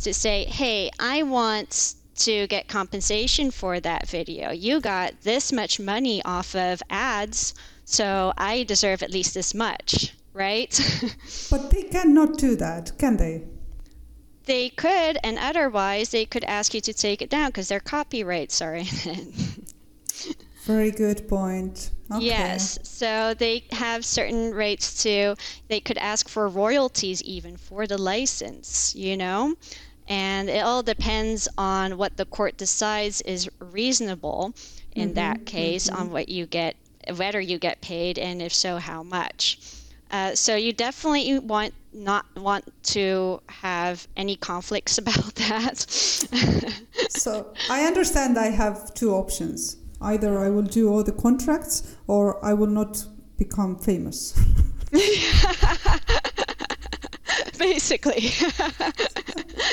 to 0.03 0.13
say, 0.13 0.45
hey, 0.45 0.91
I 0.99 1.23
want 1.23 1.95
to 2.21 2.47
get 2.47 2.69
compensation 2.69 3.51
for 3.51 3.81
that 3.81 4.09
video. 4.09 4.51
You 4.51 4.81
got 4.81 5.21
this 5.23 5.53
much 5.53 5.81
money 5.81 6.23
off 6.25 6.55
of 6.55 6.83
ads, 6.91 7.55
so 7.85 8.33
I 8.37 8.63
deserve 8.65 9.03
at 9.03 9.11
least 9.11 9.35
this 9.35 9.55
much, 9.55 10.15
right? 10.33 10.73
but 11.51 11.71
they 11.71 11.85
cannot 11.85 12.39
do 12.39 12.57
that, 12.57 12.93
can 12.99 13.17
they? 13.17 13.45
They 14.45 14.71
could, 14.71 15.19
and 15.23 15.39
otherwise, 15.39 16.11
they 16.11 16.27
could 16.27 16.45
ask 16.45 16.75
you 16.75 16.81
to 16.81 16.93
take 16.93 17.23
it 17.23 17.31
down 17.31 17.49
because 17.51 17.69
their 17.69 17.81
copyrights 17.81 18.61
are 18.67 18.75
in 18.75 18.87
it. 19.05 19.65
Very 20.65 20.91
good 20.91 21.27
point. 21.29 21.91
Okay. 22.13 22.27
Yes. 22.27 22.79
So 22.83 23.35
they 23.35 23.65
have 23.71 24.05
certain 24.05 24.53
rights 24.53 25.03
too. 25.03 25.37
They 25.69 25.81
could 25.81 25.99
ask 25.99 26.29
for 26.29 26.49
royalties 26.49 27.23
even 27.23 27.57
for 27.57 27.87
the 27.87 27.97
license, 27.97 28.95
you 28.95 29.17
know? 29.17 29.55
And 30.11 30.51
it 30.51 30.65
all 30.65 30.83
depends 30.83 31.49
on 31.57 31.97
what 31.97 32.17
the 32.17 32.25
court 32.27 32.57
decides 32.57 33.21
is 33.23 33.49
reasonable 33.61 34.53
in 34.97 35.11
mm-hmm, 35.11 35.15
that 35.15 35.47
case 35.47 35.89
mm-hmm. 35.89 36.01
on 36.01 36.11
what 36.11 36.29
you 36.29 36.47
get, 36.47 36.75
whether 37.15 37.41
you 37.41 37.59
get 37.59 37.81
paid, 37.81 38.19
and 38.19 38.43
if 38.43 38.53
so, 38.53 38.79
how 38.79 39.05
much. 39.05 39.61
Uh, 40.11 40.35
so 40.35 40.57
you 40.57 40.73
definitely 40.73 41.39
want 41.39 41.73
not 41.93 42.27
want 42.37 42.65
to 42.83 43.41
have 43.49 44.07
any 44.17 44.35
conflicts 44.35 44.99
about 45.03 45.35
that. 45.37 45.85
so 47.09 47.55
I 47.69 47.85
understand 47.85 48.37
I 48.37 48.51
have 48.51 48.93
two 48.95 49.13
options 49.13 49.77
either 50.01 50.39
I 50.39 50.49
will 50.49 50.63
do 50.63 50.89
all 50.89 51.05
the 51.05 51.13
contracts 51.13 51.97
or 52.07 52.45
I 52.45 52.55
will 52.55 52.67
not 52.67 53.05
become 53.37 53.79
famous. 53.79 54.35
Basically, 57.71 58.17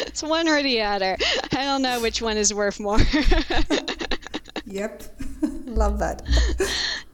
it's 0.06 0.22
one 0.22 0.48
or 0.48 0.62
the 0.62 0.84
other. 0.84 1.18
I 1.52 1.64
don't 1.64 1.82
know 1.82 2.00
which 2.00 2.22
one 2.22 2.38
is 2.38 2.54
worth 2.54 2.80
more. 2.80 3.00
yep, 4.66 5.02
love 5.66 5.98
that. 5.98 6.22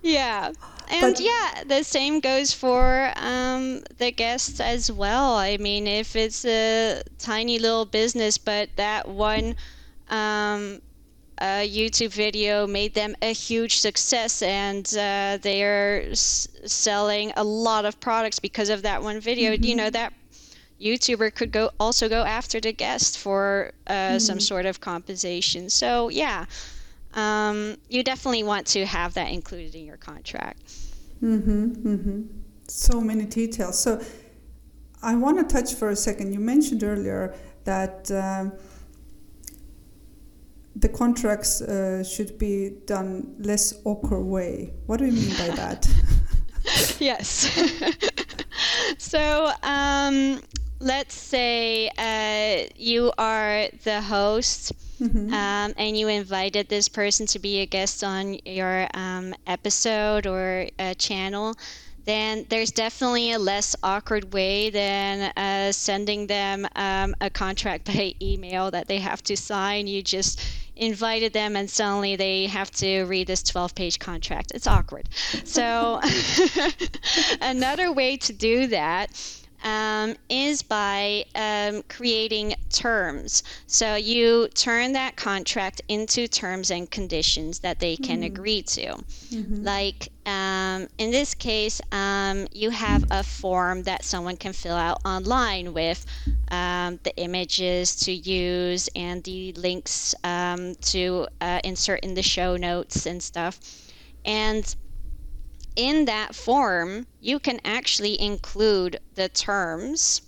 Yeah. 0.02 0.52
And 0.89 1.15
but, 1.15 1.19
yeah, 1.22 1.63
the 1.65 1.84
same 1.84 2.19
goes 2.19 2.52
for 2.52 3.13
um, 3.15 3.84
the 3.98 4.12
guests 4.12 4.60
as 4.60 4.91
well. 4.91 5.36
I 5.36 5.56
mean, 5.56 5.88
if 5.88 6.17
it's 6.17 6.43
a 6.43 7.02
tiny 7.17 7.60
little 7.60 7.86
business, 7.86 8.38
but 8.38 8.67
that 8.76 9.08
one 9.08 9.56
um, 10.10 10.82
a 11.39 11.67
YouTube 11.67 12.12
video 12.12 12.67
made 12.67 12.93
them 12.93 13.15
a 13.22 13.32
huge 13.32 13.80
success, 13.80 14.41
and 14.41 14.86
uh, 14.98 15.38
they're 15.41 16.04
s- 16.12 16.50
selling 16.65 17.32
a 17.38 17.43
lot 17.43 17.86
of 17.86 18.00
products 18.02 18.39
because 18.39 18.69
of 18.69 18.82
that 18.82 19.02
one 19.02 19.22
video. 19.22 19.54
Mm-hmm. 19.54 19.63
You 19.63 19.76
know 19.76 19.89
that 19.89 20.12
YouTuber 20.84 21.34
could 21.34 21.52
go 21.52 21.72
also 21.80 22.10
go 22.10 22.24
after 22.24 22.60
the 22.60 22.74
guest 22.74 23.17
for 23.17 23.72
uh, 23.88 23.93
mm-hmm. 23.93 24.17
some 24.19 24.39
sort 24.39 24.65
of 24.65 24.82
compensation. 24.82 25.69
So 25.69 26.10
yeah, 26.10 26.46
um, 27.13 27.78
you 27.89 28.04
definitely 28.04 28.43
want 28.43 28.67
to 28.67 28.86
have 28.86 29.13
that 29.13 29.32
included 29.32 29.76
in 29.76 29.86
your 29.86 29.98
contract. 29.98 30.62
Mm-hmm. 31.24 31.65
Mm-hmm. 31.88 32.22
So 32.67 33.00
many 33.00 33.26
details. 33.26 33.80
So 33.80 34.02
I 35.02 35.15
want 35.15 35.38
to 35.38 35.56
touch 35.56 35.74
for 35.76 35.89
a 35.89 35.96
second. 35.96 36.34
You 36.34 36.39
mentioned 36.39 36.84
earlier 36.84 37.34
that. 37.63 38.12
Um, 38.12 38.54
the 40.76 40.89
contracts 40.89 41.62
uh, 41.62 42.04
should 42.04 42.39
be 42.39 42.72
done 42.88 43.36
less 43.38 43.74
awkward 43.86 44.24
way. 44.24 44.74
What 44.88 44.98
do 44.98 45.06
you 45.06 45.12
mean 45.12 45.30
by 45.38 45.56
that? 45.56 45.88
yes. 47.00 47.48
so 48.98 49.52
um, 49.62 50.41
let's 50.84 51.15
say 51.15 51.89
uh, 51.98 52.69
you 52.76 53.12
are 53.17 53.67
the 53.84 54.02
host. 54.02 54.74
Mm-hmm. 55.02 55.34
Um, 55.34 55.74
and 55.76 55.98
you 55.98 56.08
invited 56.08 56.69
this 56.69 56.88
person 56.88 57.26
to 57.28 57.39
be 57.39 57.60
a 57.60 57.65
guest 57.65 58.04
on 58.04 58.38
your 58.46 58.88
um, 58.93 59.34
episode 59.48 60.28
or 60.28 60.67
channel, 60.98 61.56
then 62.06 62.46
there's 62.50 62.72
definitely 62.72 63.32
a 63.32 63.39
less 63.39 63.76
awkward 63.82 64.34
way 64.34 64.69
than 64.69 65.32
uh, 65.38 65.72
sending 65.72 66.28
them 66.28 66.67
um, 66.76 67.15
a 67.22 67.30
contract 67.30 67.86
by 67.93 68.13
email 68.22 68.72
that 68.72 68.88
they 68.88 69.00
have 69.00 69.24
to 69.24 69.38
sign. 69.38 69.88
You 69.88 70.02
just 70.02 70.41
invited 70.76 71.34
them 71.34 71.56
and 71.56 71.69
suddenly 71.69 72.15
they 72.15 72.48
have 72.48 72.72
to 72.72 73.04
read 73.04 73.28
this 73.28 73.43
12 73.43 73.76
page 73.76 74.00
contract. 74.00 74.52
It's 74.54 74.67
awkward. 74.67 75.08
So, 75.43 76.02
another 77.41 77.91
way 77.91 78.17
to 78.17 78.34
do 78.34 78.67
that 78.67 79.42
um, 79.63 80.15
is 80.30 80.62
by 80.62 81.26
um, 81.36 81.84
creating 81.89 82.56
terms. 82.69 83.43
So 83.67 83.95
you 83.95 84.47
turn 84.49 84.93
that 84.93 85.15
contract 85.15 85.82
into 85.88 86.28
terms 86.28 86.71
and 86.71 86.89
conditions 86.89 87.60
that 87.60 87.80
they 87.80 87.95
can 87.95 88.17
mm-hmm. 88.17 88.34
agree 88.36 88.62
to. 88.63 88.86
Mm-hmm. 88.86 89.63
Like 89.63 90.10
um, 90.26 90.88
in 90.97 91.12
this 91.12 91.34
case, 91.34 91.82
um, 91.91 92.47
you 92.52 92.69
have 92.69 93.06
a 93.12 93.23
form 93.23 93.84
that 93.84 94.04
someone 94.04 94.38
can 94.38 94.54
fill 94.54 94.76
out 94.76 94.99
online 95.06 95.73
with 95.73 96.06
um, 96.52 96.99
the 97.04 97.15
images 97.17 97.95
to 97.97 98.12
use 98.12 98.89
and 98.95 99.23
the 99.23 99.54
links 99.54 100.13
um, 100.23 100.76
to 100.76 101.28
uh, 101.41 101.60
insert 101.63 102.02
in 102.02 102.13
the 102.13 102.23
show 102.23 102.58
notes 102.58 103.06
and 103.06 103.21
stuff. 103.21 103.60
And 104.26 104.76
in 105.75 106.05
that 106.05 106.36
form, 106.36 107.07
you 107.21 107.39
can 107.39 107.59
actually 107.65 108.19
include 108.21 108.99
the 109.15 109.29
terms 109.29 110.21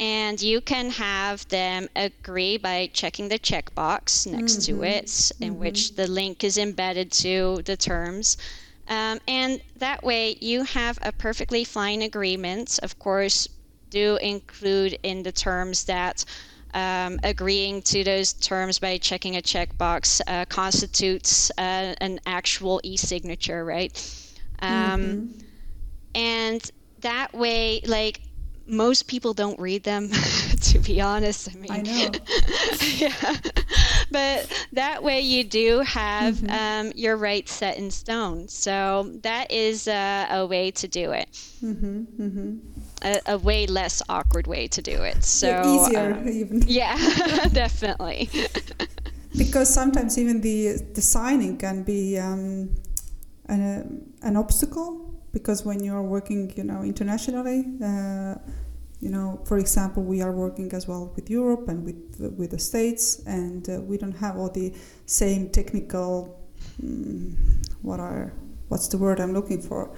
and 0.00 0.40
you 0.40 0.60
can 0.60 0.90
have 0.90 1.46
them 1.48 1.88
agree 1.96 2.56
by 2.56 2.88
checking 2.92 3.28
the 3.28 3.38
checkbox 3.38 4.26
next 4.26 4.58
mm-hmm. 4.58 4.80
to 4.80 4.84
it, 4.84 5.32
in 5.40 5.52
mm-hmm. 5.52 5.60
which 5.60 5.96
the 5.96 6.06
link 6.06 6.44
is 6.44 6.56
embedded 6.56 7.10
to 7.10 7.60
the 7.64 7.76
terms. 7.76 8.36
Um, 8.86 9.18
and 9.26 9.60
that 9.76 10.04
way 10.04 10.36
you 10.40 10.62
have 10.62 10.98
a 11.02 11.10
perfectly 11.12 11.64
fine 11.64 12.02
agreement. 12.02 12.78
Of 12.82 12.98
course, 12.98 13.48
do 13.90 14.16
include 14.22 14.98
in 15.02 15.22
the 15.22 15.32
terms 15.32 15.84
that 15.84 16.24
um, 16.74 17.18
agreeing 17.24 17.82
to 17.82 18.04
those 18.04 18.34
terms 18.34 18.78
by 18.78 18.98
checking 18.98 19.36
a 19.36 19.42
checkbox 19.42 20.20
uh, 20.26 20.44
constitutes 20.44 21.50
uh, 21.58 21.94
an 22.00 22.20
actual 22.26 22.80
e 22.84 22.96
signature, 22.96 23.64
right? 23.64 23.92
Um, 24.60 25.00
mm-hmm. 25.00 25.40
And 26.14 26.70
that 27.00 27.32
way, 27.34 27.80
like, 27.84 28.20
most 28.68 29.08
people 29.08 29.32
don't 29.32 29.58
read 29.58 29.82
them, 29.82 30.10
to 30.60 30.78
be 30.78 31.00
honest. 31.00 31.48
I 31.50 31.58
mean, 31.58 31.72
I 31.72 31.80
know. 31.82 32.10
yeah. 32.96 33.36
But 34.10 34.66
that 34.72 35.02
way 35.02 35.20
you 35.20 35.44
do 35.44 35.80
have 35.80 36.36
mm-hmm. 36.36 36.88
um, 36.88 36.92
your 36.94 37.16
rights 37.16 37.52
set 37.52 37.78
in 37.78 37.90
stone. 37.90 38.48
So 38.48 39.12
that 39.22 39.50
is 39.50 39.88
uh, 39.88 40.26
a 40.30 40.46
way 40.46 40.70
to 40.72 40.88
do 40.88 41.12
it. 41.12 41.30
Mm-hmm. 41.62 42.22
Mm-hmm. 42.22 42.56
A, 43.02 43.20
a, 43.26 43.38
way 43.38 43.66
less 43.66 44.02
awkward 44.08 44.46
way 44.46 44.66
to 44.68 44.82
do 44.82 45.02
it. 45.02 45.22
So 45.22 45.62
easier, 45.86 46.14
um, 46.14 46.28
even. 46.28 46.62
Yeah, 46.66 46.96
definitely. 47.52 48.28
because 49.36 49.72
sometimes 49.72 50.18
even 50.18 50.40
the 50.40 50.78
the 50.94 51.02
signing 51.02 51.58
can 51.58 51.84
be 51.84 52.18
um, 52.18 52.70
an, 53.48 54.12
an 54.22 54.36
obstacle 54.36 55.14
because 55.32 55.64
when 55.64 55.82
you 55.84 55.92
are 55.94 56.02
working, 56.02 56.52
you 56.56 56.64
know, 56.64 56.82
internationally, 56.82 57.64
uh, 57.84 58.34
you 59.00 59.10
know, 59.10 59.40
for 59.44 59.58
example, 59.58 60.02
we 60.02 60.22
are 60.22 60.32
working 60.32 60.72
as 60.72 60.88
well 60.88 61.12
with 61.14 61.30
Europe 61.30 61.68
and 61.68 61.84
with 61.84 62.34
with 62.36 62.50
the 62.50 62.58
States, 62.58 63.22
and 63.26 63.68
uh, 63.68 63.80
we 63.80 63.96
don't 63.96 64.16
have 64.16 64.36
all 64.36 64.50
the 64.50 64.74
same 65.06 65.50
technical. 65.50 66.40
Um, 66.82 67.36
what 67.82 68.00
are 68.00 68.32
what's 68.68 68.88
the 68.88 68.98
word 68.98 69.20
I'm 69.20 69.32
looking 69.32 69.62
for? 69.62 69.94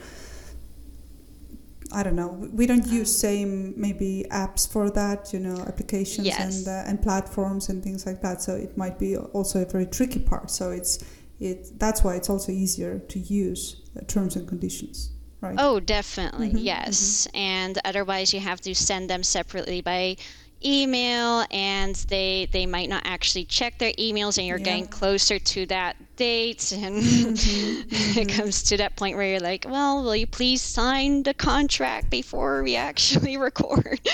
I 1.92 2.02
don't 2.04 2.14
know. 2.14 2.28
We 2.52 2.66
don't 2.66 2.86
use 2.86 3.10
same 3.16 3.74
maybe 3.76 4.24
apps 4.30 4.70
for 4.70 4.90
that, 4.90 5.32
you 5.32 5.40
know, 5.40 5.56
applications 5.66 6.26
Yes. 6.26 6.38
and 6.40 6.68
uh, 6.68 6.88
and 6.88 7.02
platforms 7.02 7.68
and 7.68 7.82
things 7.82 8.06
like 8.06 8.20
that. 8.22 8.42
So 8.42 8.54
it 8.54 8.76
might 8.76 8.98
be 8.98 9.16
also 9.16 9.62
a 9.62 9.64
very 9.66 9.86
tricky 9.86 10.20
part. 10.20 10.50
So 10.50 10.70
it's 10.70 10.98
it 11.40 11.78
that's 11.78 12.04
why 12.04 12.16
it's 12.16 12.30
also 12.30 12.52
easier 12.52 12.98
to 12.98 13.18
use 13.18 13.80
terms 14.06 14.36
and 14.36 14.46
conditions, 14.46 15.10
right? 15.40 15.56
Oh, 15.58 15.80
definitely. 15.80 16.50
Mhm, 16.50 16.62
yes. 16.62 17.26
Mm-hmm. 17.28 17.36
And 17.36 17.78
otherwise 17.84 18.32
you 18.34 18.40
have 18.40 18.60
to 18.62 18.74
send 18.74 19.08
them 19.10 19.22
separately 19.22 19.80
by 19.80 20.16
email 20.62 21.46
and 21.50 21.94
they 22.08 22.46
they 22.52 22.66
might 22.66 22.90
not 22.90 23.02
actually 23.06 23.46
check 23.46 23.78
their 23.78 23.92
emails 23.94 24.36
and 24.36 24.46
you're 24.46 24.58
Yeah. 24.58 24.64
getting 24.64 24.86
closer 24.88 25.38
to 25.38 25.64
that 25.66 25.96
date 26.16 26.70
and 26.72 27.02
mm-hmm, 27.02 27.30
it 28.20 28.28
mm-hmm. 28.28 28.36
comes 28.36 28.62
to 28.64 28.76
that 28.76 28.94
point 28.94 29.16
where 29.16 29.26
you're 29.26 29.40
like, 29.40 29.64
"Well, 29.66 30.02
will 30.04 30.14
you 30.14 30.26
please 30.26 30.60
sign 30.60 31.22
the 31.22 31.32
contract 31.32 32.10
before 32.10 32.62
we 32.62 32.76
actually 32.88 33.38
record?" 33.38 34.00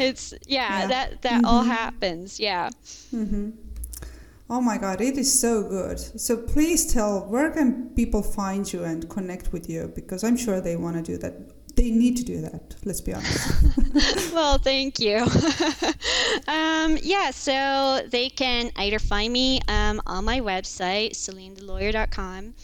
it's 0.00 0.32
yeah, 0.46 0.80
Yeah. 0.80 0.86
that 0.88 1.22
that 1.22 1.44
all 1.44 1.64
happens. 1.64 2.40
Yeah. 2.40 2.70
Oh 4.50 4.60
my 4.60 4.76
God, 4.76 5.00
it 5.00 5.16
is 5.16 5.40
so 5.40 5.62
good. 5.62 5.98
So 5.98 6.36
please 6.36 6.92
tell 6.92 7.20
where 7.26 7.50
can 7.50 7.88
people 7.96 8.22
find 8.22 8.70
you 8.70 8.84
and 8.84 9.08
connect 9.08 9.52
with 9.52 9.70
you 9.70 9.90
because 9.94 10.22
I'm 10.22 10.36
sure 10.36 10.60
they 10.60 10.76
want 10.76 10.96
to 10.96 11.02
do 11.02 11.16
that. 11.18 11.34
They 11.76 11.90
need 11.90 12.16
to 12.18 12.24
do 12.24 12.40
that. 12.42 12.76
Let's 12.84 13.00
be 13.00 13.14
honest. 13.14 13.74
well, 14.34 14.58
thank 14.58 15.00
you. 15.00 15.16
um, 16.46 16.98
yeah, 17.02 17.30
so 17.30 18.02
they 18.08 18.28
can 18.28 18.70
either 18.76 18.98
find 18.98 19.32
me 19.32 19.60
um, 19.66 20.00
on 20.06 20.24
my 20.24 20.40
website, 20.40 21.12
SeleneTheLawyer.com. 21.12 22.54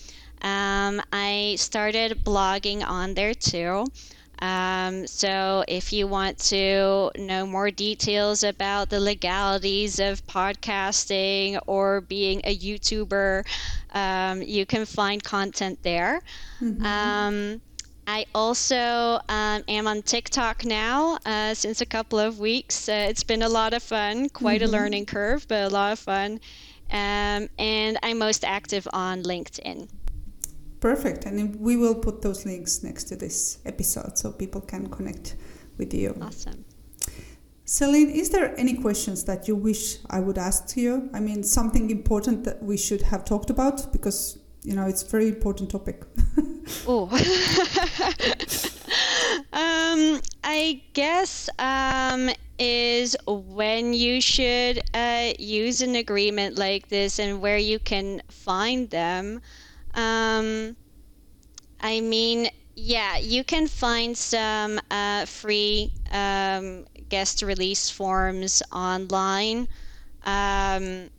Um, 0.43 1.03
I 1.13 1.57
started 1.59 2.25
blogging 2.25 2.87
on 2.87 3.15
there 3.15 3.35
too. 3.35 3.87
Um, 4.41 5.07
so 5.07 5.65
if 5.69 5.93
you 5.93 6.07
want 6.07 6.39
to 6.51 7.11
know 7.19 7.47
more 7.47 7.71
details 7.71 8.43
about 8.43 8.89
the 8.89 8.99
legalities 8.99 9.99
of 9.99 10.27
podcasting 10.27 11.61
or 11.67 12.01
being 12.01 12.41
a 12.45 12.57
YouTuber, 12.57 13.45
um, 13.93 14.43
you 14.43 14.65
can 14.65 14.87
find 14.87 15.23
content 15.23 15.79
there. 15.83 16.23
Um, 16.85 17.61
I 18.07 18.27
also 18.35 19.21
um, 19.29 19.63
am 19.69 19.87
on 19.87 20.03
TikTok 20.03 20.65
now 20.65 21.19
uh, 21.25 21.55
since 21.55 21.81
a 21.81 21.87
couple 21.87 22.19
of 22.19 22.41
weeks. 22.41 22.89
Uh, 22.89 23.07
it's 23.09 23.23
been 23.23 23.43
a 23.43 23.49
lot 23.49 23.73
of 23.73 23.83
fun, 23.83 24.29
quite 24.31 24.63
a 24.63 24.67
learning 24.69 25.07
curve, 25.07 25.47
but 25.49 25.63
a 25.63 25.69
lot 25.69 25.93
of 25.93 25.99
fun. 25.99 26.41
Um, 26.91 27.49
and 27.59 27.99
I'm 28.03 28.19
most 28.19 28.45
active 28.45 28.89
on 28.93 29.23
LinkedIn. 29.23 29.89
Perfect. 30.81 31.27
And 31.27 31.57
we 31.61 31.77
will 31.77 31.95
put 31.95 32.23
those 32.23 32.47
links 32.47 32.83
next 32.83 33.05
to 33.05 33.17
this 33.17 33.59
episode 33.67 34.19
so 34.19 34.33
people 34.33 34.61
can 34.61 34.89
connect 34.89 35.37
with 35.77 35.93
you. 35.95 36.17
Awesome. 36.21 36.65
Selene, 37.65 38.11
is 38.11 38.31
there 38.31 38.59
any 38.59 38.75
questions 38.75 39.25
that 39.25 39.47
you 39.47 39.55
wish 39.55 39.99
I 40.09 40.19
would 40.19 40.39
ask 40.39 40.67
to 40.69 40.81
you? 40.81 41.09
I 41.15 41.21
mean, 41.21 41.45
something 41.45 41.91
important 41.91 42.43
that 42.45 42.61
we 42.63 42.77
should 42.77 43.03
have 43.03 43.25
talked 43.25 43.49
about 43.49 43.93
because, 43.93 44.39
you 44.65 44.75
know, 44.75 44.87
it's 44.87 45.03
a 45.05 45.07
very 45.07 45.29
important 45.29 45.71
topic. 45.71 46.03
Oh. 46.87 47.09
um, 49.53 50.21
I 50.45 50.83
guess 50.93 51.49
um, 51.59 52.31
is 52.59 53.17
when 53.27 53.93
you 53.93 54.21
should 54.21 54.81
uh, 54.95 55.33
use 55.39 55.81
an 55.81 55.97
agreement 55.97 56.59
like 56.59 56.89
this 56.89 57.19
and 57.19 57.41
where 57.41 57.59
you 57.59 57.79
can 57.79 58.23
find 58.29 58.89
them. 58.91 59.41
Um, 59.95 60.77
I 61.81 62.01
mean, 62.01 62.49
yeah, 62.75 63.19
you 63.19 63.45
can 63.45 63.67
find 63.69 64.17
some 64.17 64.81
uh, 64.91 65.27
free 65.27 65.93
um, 66.11 66.87
guest 67.09 67.43
release 67.43 67.91
forms 67.91 68.63
online. 68.73 69.69
Um, 70.25 71.11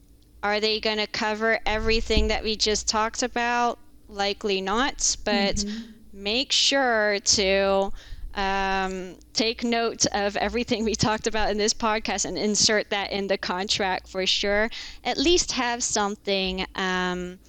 are 0.43 0.59
they 0.59 0.79
going 0.79 0.97
to 0.97 1.07
cover 1.07 1.59
everything 1.65 2.27
that 2.27 2.43
we 2.43 2.55
just 2.55 2.87
talked 2.87 3.23
about? 3.23 3.79
Likely 4.07 4.61
not, 4.61 5.15
but 5.23 5.63
make 6.11 6.51
sure 6.51 7.19
to 7.19 7.91
um, 8.33 9.17
take 9.33 9.63
note 9.63 10.05
of 10.13 10.35
everything 10.37 10.83
we 10.83 10.95
talked 10.95 11.27
about 11.27 11.49
in 11.51 11.57
this 11.57 11.73
podcast 11.73 12.25
and 12.25 12.37
insert 12.37 12.89
that 12.89 13.11
in 13.11 13.27
the 13.27 13.37
contract 13.37 14.07
for 14.07 14.25
sure. 14.25 14.69
At 15.03 15.17
least 15.17 15.51
have 15.53 15.83
something 15.83 16.65
um, 16.75 17.39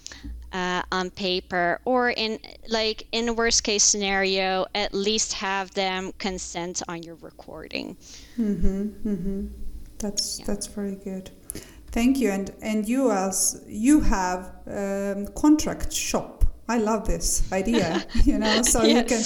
uh, 0.52 0.82
on 0.92 1.10
paper, 1.10 1.80
or 1.84 2.10
in 2.10 2.38
like 2.68 3.06
in 3.12 3.28
a 3.28 3.32
worst 3.32 3.64
case 3.64 3.82
scenario, 3.82 4.66
at 4.74 4.92
least 4.94 5.32
have 5.34 5.72
them 5.74 6.12
consent 6.18 6.82
on 6.88 7.02
your 7.02 7.16
recording. 7.16 7.96
Mm-hmm, 8.38 9.08
mm-hmm. 9.08 9.46
That's 9.98 10.38
that's 10.38 10.66
very 10.66 10.96
good. 10.96 11.30
Thank 11.92 12.18
you. 12.18 12.30
And 12.30 12.50
and 12.62 12.88
you 12.88 13.10
as 13.10 13.62
you 13.66 14.00
have 14.00 14.52
um, 14.66 15.28
contract 15.34 15.92
shop. 15.92 16.44
I 16.68 16.78
love 16.78 17.06
this 17.06 17.52
idea. 17.52 18.06
you 18.24 18.38
know, 18.38 18.62
so 18.62 18.82
you 18.82 19.02
can, 19.04 19.22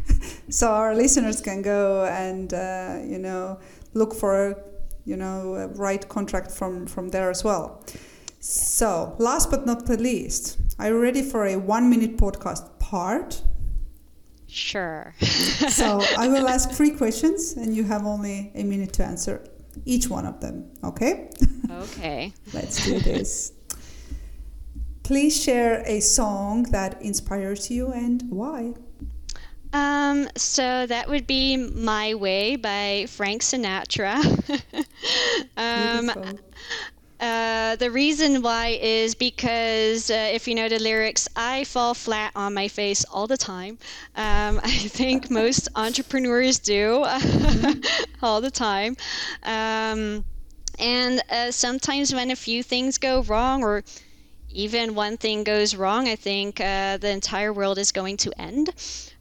so 0.50 0.70
our 0.70 0.94
listeners 0.94 1.40
can 1.40 1.60
go 1.62 2.04
and 2.06 2.54
uh, 2.54 3.00
you 3.04 3.18
know 3.18 3.58
look 3.94 4.14
for 4.14 4.62
you 5.04 5.16
know 5.16 5.54
a 5.54 5.68
right 5.68 6.08
contract 6.08 6.50
from 6.50 6.86
from 6.86 7.08
there 7.10 7.30
as 7.30 7.44
well. 7.44 7.84
So 8.40 9.16
last 9.18 9.50
but 9.50 9.66
not 9.66 9.86
the 9.86 9.96
least, 9.96 10.58
are 10.78 10.88
you 10.88 10.98
ready 11.00 11.22
for 11.22 11.46
a 11.46 11.56
one 11.56 11.90
minute 11.90 12.16
podcast 12.16 12.78
part? 12.78 13.42
Sure. 14.46 15.14
So 15.20 16.00
I 16.16 16.28
will 16.32 16.48
ask 16.48 16.70
three 16.70 16.90
questions, 16.90 17.54
and 17.54 17.76
you 17.76 17.84
have 17.84 18.06
only 18.06 18.52
a 18.54 18.62
minute 18.62 18.92
to 18.94 19.04
answer 19.04 19.44
each 19.84 20.08
one 20.08 20.26
of 20.26 20.40
them. 20.40 20.70
Okay? 20.84 21.30
okay. 21.70 22.32
Let's 22.54 22.84
do 22.84 23.00
this. 23.00 23.52
Please 25.02 25.40
share 25.40 25.82
a 25.86 26.00
song 26.00 26.64
that 26.64 27.00
inspires 27.02 27.70
you 27.70 27.92
and 27.92 28.22
why. 28.28 28.74
Um, 29.72 30.28
so 30.36 30.86
that 30.86 31.08
would 31.08 31.26
be 31.26 31.56
My 31.56 32.14
Way 32.14 32.56
by 32.56 33.06
Frank 33.08 33.42
Sinatra. 33.42 34.16
um, 35.56 36.06
Beautiful. 36.06 36.38
Uh, 37.20 37.76
the 37.76 37.90
reason 37.90 38.42
why 38.42 38.78
is 38.80 39.14
because 39.14 40.10
uh, 40.10 40.30
if 40.32 40.46
you 40.46 40.54
know 40.54 40.68
the 40.68 40.78
lyrics, 40.78 41.28
I 41.36 41.64
fall 41.64 41.94
flat 41.94 42.32
on 42.36 42.54
my 42.54 42.68
face 42.68 43.04
all 43.10 43.26
the 43.26 43.36
time. 43.36 43.78
Um, 44.14 44.60
I 44.64 44.70
think 44.88 45.30
most 45.30 45.68
entrepreneurs 45.74 46.58
do 46.58 47.04
all 48.22 48.40
the 48.40 48.50
time. 48.50 48.96
Um, 49.42 50.24
and 50.78 51.22
uh, 51.30 51.50
sometimes 51.52 52.14
when 52.14 52.30
a 52.30 52.36
few 52.36 52.62
things 52.62 52.98
go 52.98 53.22
wrong 53.22 53.62
or 53.64 53.82
even 54.56 54.94
one 54.94 55.16
thing 55.18 55.44
goes 55.44 55.76
wrong, 55.76 56.08
I 56.08 56.16
think 56.16 56.60
uh, 56.60 56.96
the 56.96 57.10
entire 57.10 57.52
world 57.52 57.78
is 57.78 57.92
going 57.92 58.16
to 58.18 58.32
end. 58.40 58.70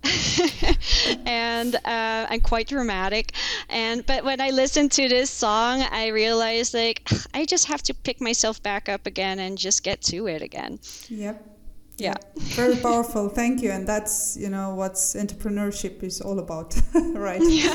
and 1.26 1.76
uh, 1.76 2.28
I'm 2.30 2.40
quite 2.40 2.68
dramatic. 2.68 3.34
And 3.70 4.06
but 4.06 4.24
when 4.24 4.40
I 4.40 4.52
listen 4.52 4.88
to 4.90 5.10
this 5.10 5.30
song, 5.30 5.82
I 5.82 6.08
realize 6.08 6.74
like 6.74 7.08
I 7.34 7.46
just 7.46 7.66
have 7.66 7.82
to 7.84 7.94
pick 7.94 8.22
myself 8.22 8.64
back 8.64 8.88
up 8.88 9.06
again 9.06 9.40
and 9.40 9.58
just 9.58 9.84
get 9.84 10.02
to 10.04 10.28
it 10.28 10.42
again. 10.42 10.80
Yep. 11.10 11.52
Yeah. 11.98 12.16
Very 12.36 12.76
powerful. 12.76 13.30
Thank 13.30 13.62
you. 13.62 13.72
And 13.72 13.88
that's, 13.88 14.36
you 14.36 14.50
know, 14.50 14.76
what 14.76 14.94
entrepreneurship 14.94 16.04
is 16.04 16.20
all 16.20 16.40
about, 16.40 16.76
right? 17.14 17.42
Yeah. 17.50 17.74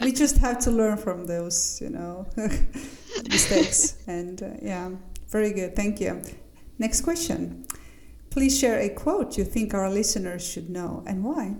we 0.00 0.12
just 0.12 0.38
have 0.38 0.58
to 0.60 0.70
learn 0.70 0.96
from 0.96 1.26
those, 1.26 1.78
you 1.80 1.90
know, 1.90 2.26
mistakes. 3.28 3.96
And 4.06 4.42
uh, 4.42 4.46
yeah, 4.62 4.90
very 5.28 5.52
good. 5.52 5.76
Thank 5.76 6.00
you. 6.00 6.22
Next 6.80 7.02
question. 7.02 7.66
Please 8.30 8.58
share 8.58 8.80
a 8.80 8.88
quote 8.88 9.36
you 9.36 9.44
think 9.44 9.74
our 9.74 9.90
listeners 9.90 10.42
should 10.42 10.70
know 10.70 11.04
and 11.06 11.22
why. 11.22 11.56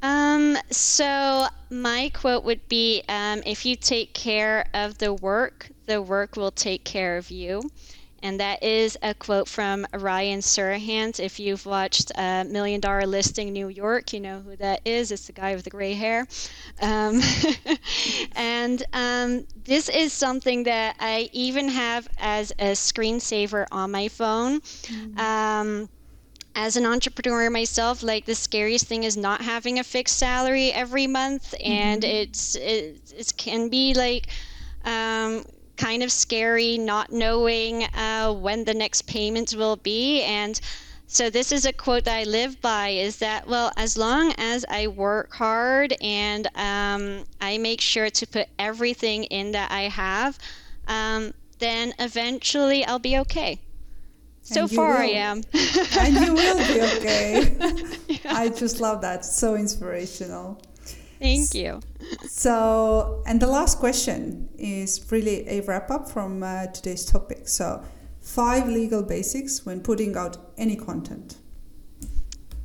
Um, 0.00 0.56
so 0.70 1.46
my 1.68 2.10
quote 2.14 2.42
would 2.42 2.66
be 2.68 3.02
um, 3.10 3.42
if 3.44 3.66
you 3.66 3.76
take 3.76 4.14
care 4.14 4.66
of 4.72 4.96
the 4.96 5.12
work, 5.12 5.70
the 5.84 6.00
work 6.00 6.36
will 6.36 6.50
take 6.50 6.84
care 6.84 7.18
of 7.18 7.30
you. 7.30 7.70
And 8.22 8.40
that 8.40 8.62
is 8.62 8.98
a 9.02 9.14
quote 9.14 9.48
from 9.48 9.86
Ryan 9.92 10.40
Serhant. 10.40 11.20
If 11.20 11.38
you've 11.38 11.64
watched 11.64 12.10
uh, 12.16 12.44
Million 12.44 12.80
Dollar 12.80 13.06
Listing 13.06 13.52
New 13.52 13.68
York, 13.68 14.12
you 14.12 14.20
know 14.20 14.40
who 14.40 14.56
that 14.56 14.80
is. 14.84 15.12
It's 15.12 15.26
the 15.26 15.32
guy 15.32 15.54
with 15.54 15.64
the 15.64 15.70
gray 15.70 15.94
hair. 15.94 16.26
Um, 16.82 17.20
and 18.32 18.82
um, 18.92 19.46
this 19.64 19.88
is 19.88 20.12
something 20.12 20.64
that 20.64 20.96
I 20.98 21.30
even 21.32 21.68
have 21.68 22.08
as 22.18 22.50
a 22.58 22.72
screensaver 22.72 23.66
on 23.70 23.92
my 23.92 24.08
phone. 24.08 24.60
Um, 25.16 25.88
as 26.58 26.76
an 26.76 26.84
entrepreneur 26.84 27.48
myself, 27.50 28.02
like 28.02 28.24
the 28.24 28.34
scariest 28.34 28.86
thing 28.86 29.04
is 29.04 29.16
not 29.16 29.40
having 29.40 29.78
a 29.78 29.84
fixed 29.84 30.16
salary 30.16 30.72
every 30.72 31.06
month, 31.06 31.54
and 31.62 32.02
mm-hmm. 32.02 32.16
it's 32.16 32.56
it, 32.56 33.00
it 33.16 33.32
can 33.36 33.68
be 33.68 33.94
like 33.94 34.26
um, 34.84 35.44
kind 35.78 36.02
of 36.02 36.12
scary 36.12 36.76
not 36.76 37.10
knowing 37.10 37.84
uh, 37.84 38.32
when 38.32 38.64
the 38.64 38.74
next 38.74 39.02
payments 39.06 39.54
will 39.54 39.76
be 39.76 40.22
and 40.22 40.60
so 41.06 41.30
this 41.30 41.52
is 41.52 41.64
a 41.64 41.72
quote 41.72 42.04
that 42.04 42.18
I 42.18 42.24
live 42.24 42.60
by 42.60 42.90
is 42.90 43.16
that 43.20 43.48
well 43.48 43.72
as 43.78 43.96
long 43.96 44.34
as 44.36 44.66
I 44.68 44.88
work 44.88 45.32
hard 45.32 45.94
and 46.02 46.46
um, 46.54 47.24
I 47.40 47.56
make 47.56 47.80
sure 47.80 48.10
to 48.10 48.26
put 48.26 48.48
everything 48.58 49.24
in 49.24 49.52
that 49.52 49.70
I 49.70 49.82
have 49.82 50.38
um, 50.86 51.32
then 51.58 51.94
eventually 51.98 52.84
I'll 52.84 52.98
be 52.98 53.18
okay. 53.18 53.60
So 54.42 54.66
far 54.66 54.94
will. 54.94 55.00
I 55.00 55.06
am. 55.06 55.42
and 55.98 56.14
you 56.14 56.34
will 56.34 56.56
be 56.56 56.80
okay. 56.96 57.56
yeah. 58.08 58.34
I 58.34 58.48
just 58.48 58.80
love 58.80 59.02
that. 59.02 59.24
So 59.24 59.54
inspirational. 59.56 60.60
Thank 61.18 61.54
you. 61.54 61.80
So, 62.26 63.22
and 63.26 63.40
the 63.40 63.46
last 63.46 63.78
question 63.78 64.48
is 64.56 65.10
really 65.10 65.48
a 65.48 65.60
wrap 65.62 65.90
up 65.90 66.08
from 66.10 66.42
uh, 66.42 66.66
today's 66.66 67.04
topic. 67.04 67.48
So, 67.48 67.82
five 68.20 68.68
legal 68.68 69.02
basics 69.02 69.66
when 69.66 69.80
putting 69.80 70.16
out 70.16 70.36
any 70.56 70.76
content. 70.76 71.36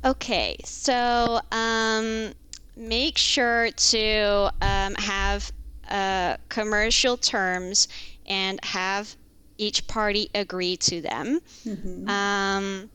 Okay, 0.04 0.56
so 0.64 1.40
um, 1.50 2.32
make 2.76 3.16
sure 3.16 3.70
to 3.70 4.50
um, 4.60 4.94
have 4.96 5.50
uh, 5.88 6.36
commercial 6.48 7.16
terms 7.16 7.88
and 8.26 8.60
have 8.62 9.16
each 9.56 9.86
party 9.86 10.28
agree 10.34 10.76
to 10.76 11.00
them. 11.00 11.40
Mm-hmm. 11.66 12.08
Um, 12.08 12.90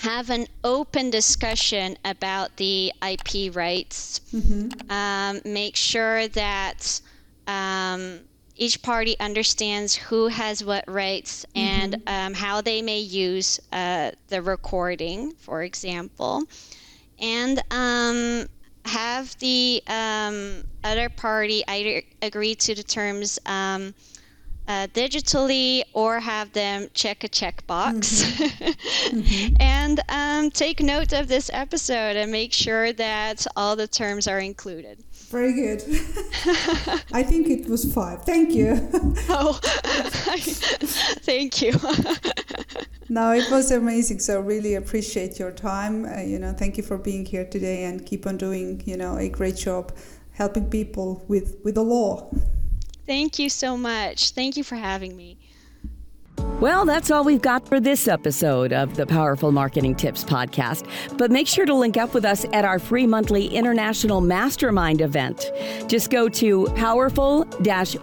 have 0.00 0.30
an 0.30 0.46
open 0.64 1.10
discussion 1.10 1.96
about 2.04 2.56
the 2.56 2.92
IP 3.06 3.54
rights. 3.54 4.20
Mm-hmm. 4.34 4.90
Um, 4.90 5.40
make 5.44 5.76
sure 5.76 6.26
that 6.28 7.00
um, 7.46 8.20
each 8.56 8.80
party 8.82 9.14
understands 9.20 9.94
who 9.94 10.28
has 10.28 10.64
what 10.64 10.84
rights 10.88 11.44
mm-hmm. 11.54 11.58
and 11.58 12.02
um, 12.06 12.34
how 12.34 12.62
they 12.62 12.80
may 12.80 13.00
use 13.00 13.60
uh, 13.72 14.12
the 14.28 14.40
recording, 14.40 15.32
for 15.32 15.62
example. 15.62 16.44
And 17.18 17.62
um, 17.70 18.46
have 18.86 19.38
the 19.38 19.82
um, 19.86 20.64
other 20.82 21.10
party 21.10 21.62
either 21.68 22.02
agree 22.22 22.54
to 22.54 22.74
the 22.74 22.82
terms 22.82 23.38
um, 23.44 23.92
uh, 24.68 24.86
digitally 24.94 25.82
or 25.92 26.20
have 26.20 26.52
them 26.52 26.88
check 26.94 27.24
a 27.24 27.28
checkbox 27.28 28.22
mm-hmm. 28.24 29.18
mm-hmm. 29.18 29.56
and 29.60 30.00
um, 30.08 30.50
take 30.50 30.80
note 30.80 31.12
of 31.12 31.28
this 31.28 31.50
episode 31.52 32.16
and 32.16 32.30
make 32.30 32.52
sure 32.52 32.92
that 32.92 33.46
all 33.56 33.76
the 33.76 33.88
terms 33.88 34.28
are 34.28 34.38
included. 34.38 35.02
Very 35.30 35.52
good. 35.52 35.82
I 37.12 37.22
think 37.22 37.48
it 37.48 37.68
was 37.68 37.92
five. 37.94 38.24
Thank 38.24 38.52
you. 38.52 38.88
oh, 39.28 39.58
thank 41.22 41.62
you. 41.62 41.72
no, 43.08 43.32
it 43.32 43.48
was 43.50 43.70
amazing. 43.70 44.18
So 44.18 44.40
really 44.40 44.74
appreciate 44.74 45.38
your 45.38 45.52
time. 45.52 46.04
Uh, 46.04 46.22
you 46.22 46.38
know, 46.38 46.52
thank 46.52 46.76
you 46.76 46.82
for 46.82 46.98
being 46.98 47.24
here 47.24 47.44
today 47.44 47.84
and 47.84 48.04
keep 48.04 48.26
on 48.26 48.38
doing, 48.38 48.82
you 48.86 48.96
know, 48.96 49.18
a 49.18 49.28
great 49.28 49.56
job 49.56 49.92
helping 50.32 50.68
people 50.68 51.24
with 51.28 51.58
with 51.64 51.76
the 51.76 51.84
law. 51.84 52.28
Thank 53.10 53.40
you 53.40 53.48
so 53.48 53.76
much. 53.76 54.30
Thank 54.30 54.56
you 54.56 54.62
for 54.62 54.76
having 54.76 55.16
me. 55.16 55.36
Well, 56.60 56.84
that's 56.84 57.10
all 57.10 57.24
we've 57.24 57.42
got 57.42 57.66
for 57.66 57.80
this 57.80 58.06
episode 58.06 58.72
of 58.72 58.94
the 58.94 59.04
Powerful 59.04 59.50
Marketing 59.50 59.96
Tips 59.96 60.22
podcast. 60.22 60.88
But 61.18 61.32
make 61.32 61.48
sure 61.48 61.66
to 61.66 61.74
link 61.74 61.96
up 61.96 62.14
with 62.14 62.24
us 62.24 62.46
at 62.52 62.64
our 62.64 62.78
free 62.78 63.08
monthly 63.08 63.48
international 63.48 64.20
mastermind 64.20 65.00
event. 65.00 65.50
Just 65.88 66.10
go 66.10 66.28
to 66.28 66.66
powerful 66.76 67.46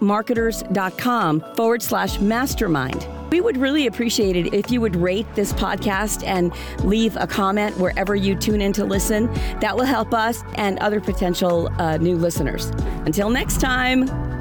marketers.com 0.02 1.54
forward 1.54 1.82
slash 1.82 2.20
mastermind. 2.20 3.08
We 3.30 3.40
would 3.40 3.56
really 3.56 3.86
appreciate 3.86 4.36
it 4.36 4.52
if 4.52 4.70
you 4.70 4.82
would 4.82 4.96
rate 4.96 5.26
this 5.34 5.54
podcast 5.54 6.22
and 6.26 6.52
leave 6.84 7.16
a 7.16 7.26
comment 7.26 7.78
wherever 7.78 8.14
you 8.14 8.34
tune 8.34 8.60
in 8.60 8.74
to 8.74 8.84
listen. 8.84 9.32
That 9.60 9.74
will 9.74 9.86
help 9.86 10.12
us 10.12 10.44
and 10.56 10.78
other 10.80 11.00
potential 11.00 11.70
uh, 11.78 11.96
new 11.96 12.18
listeners. 12.18 12.66
Until 13.06 13.30
next 13.30 13.58
time. 13.58 14.37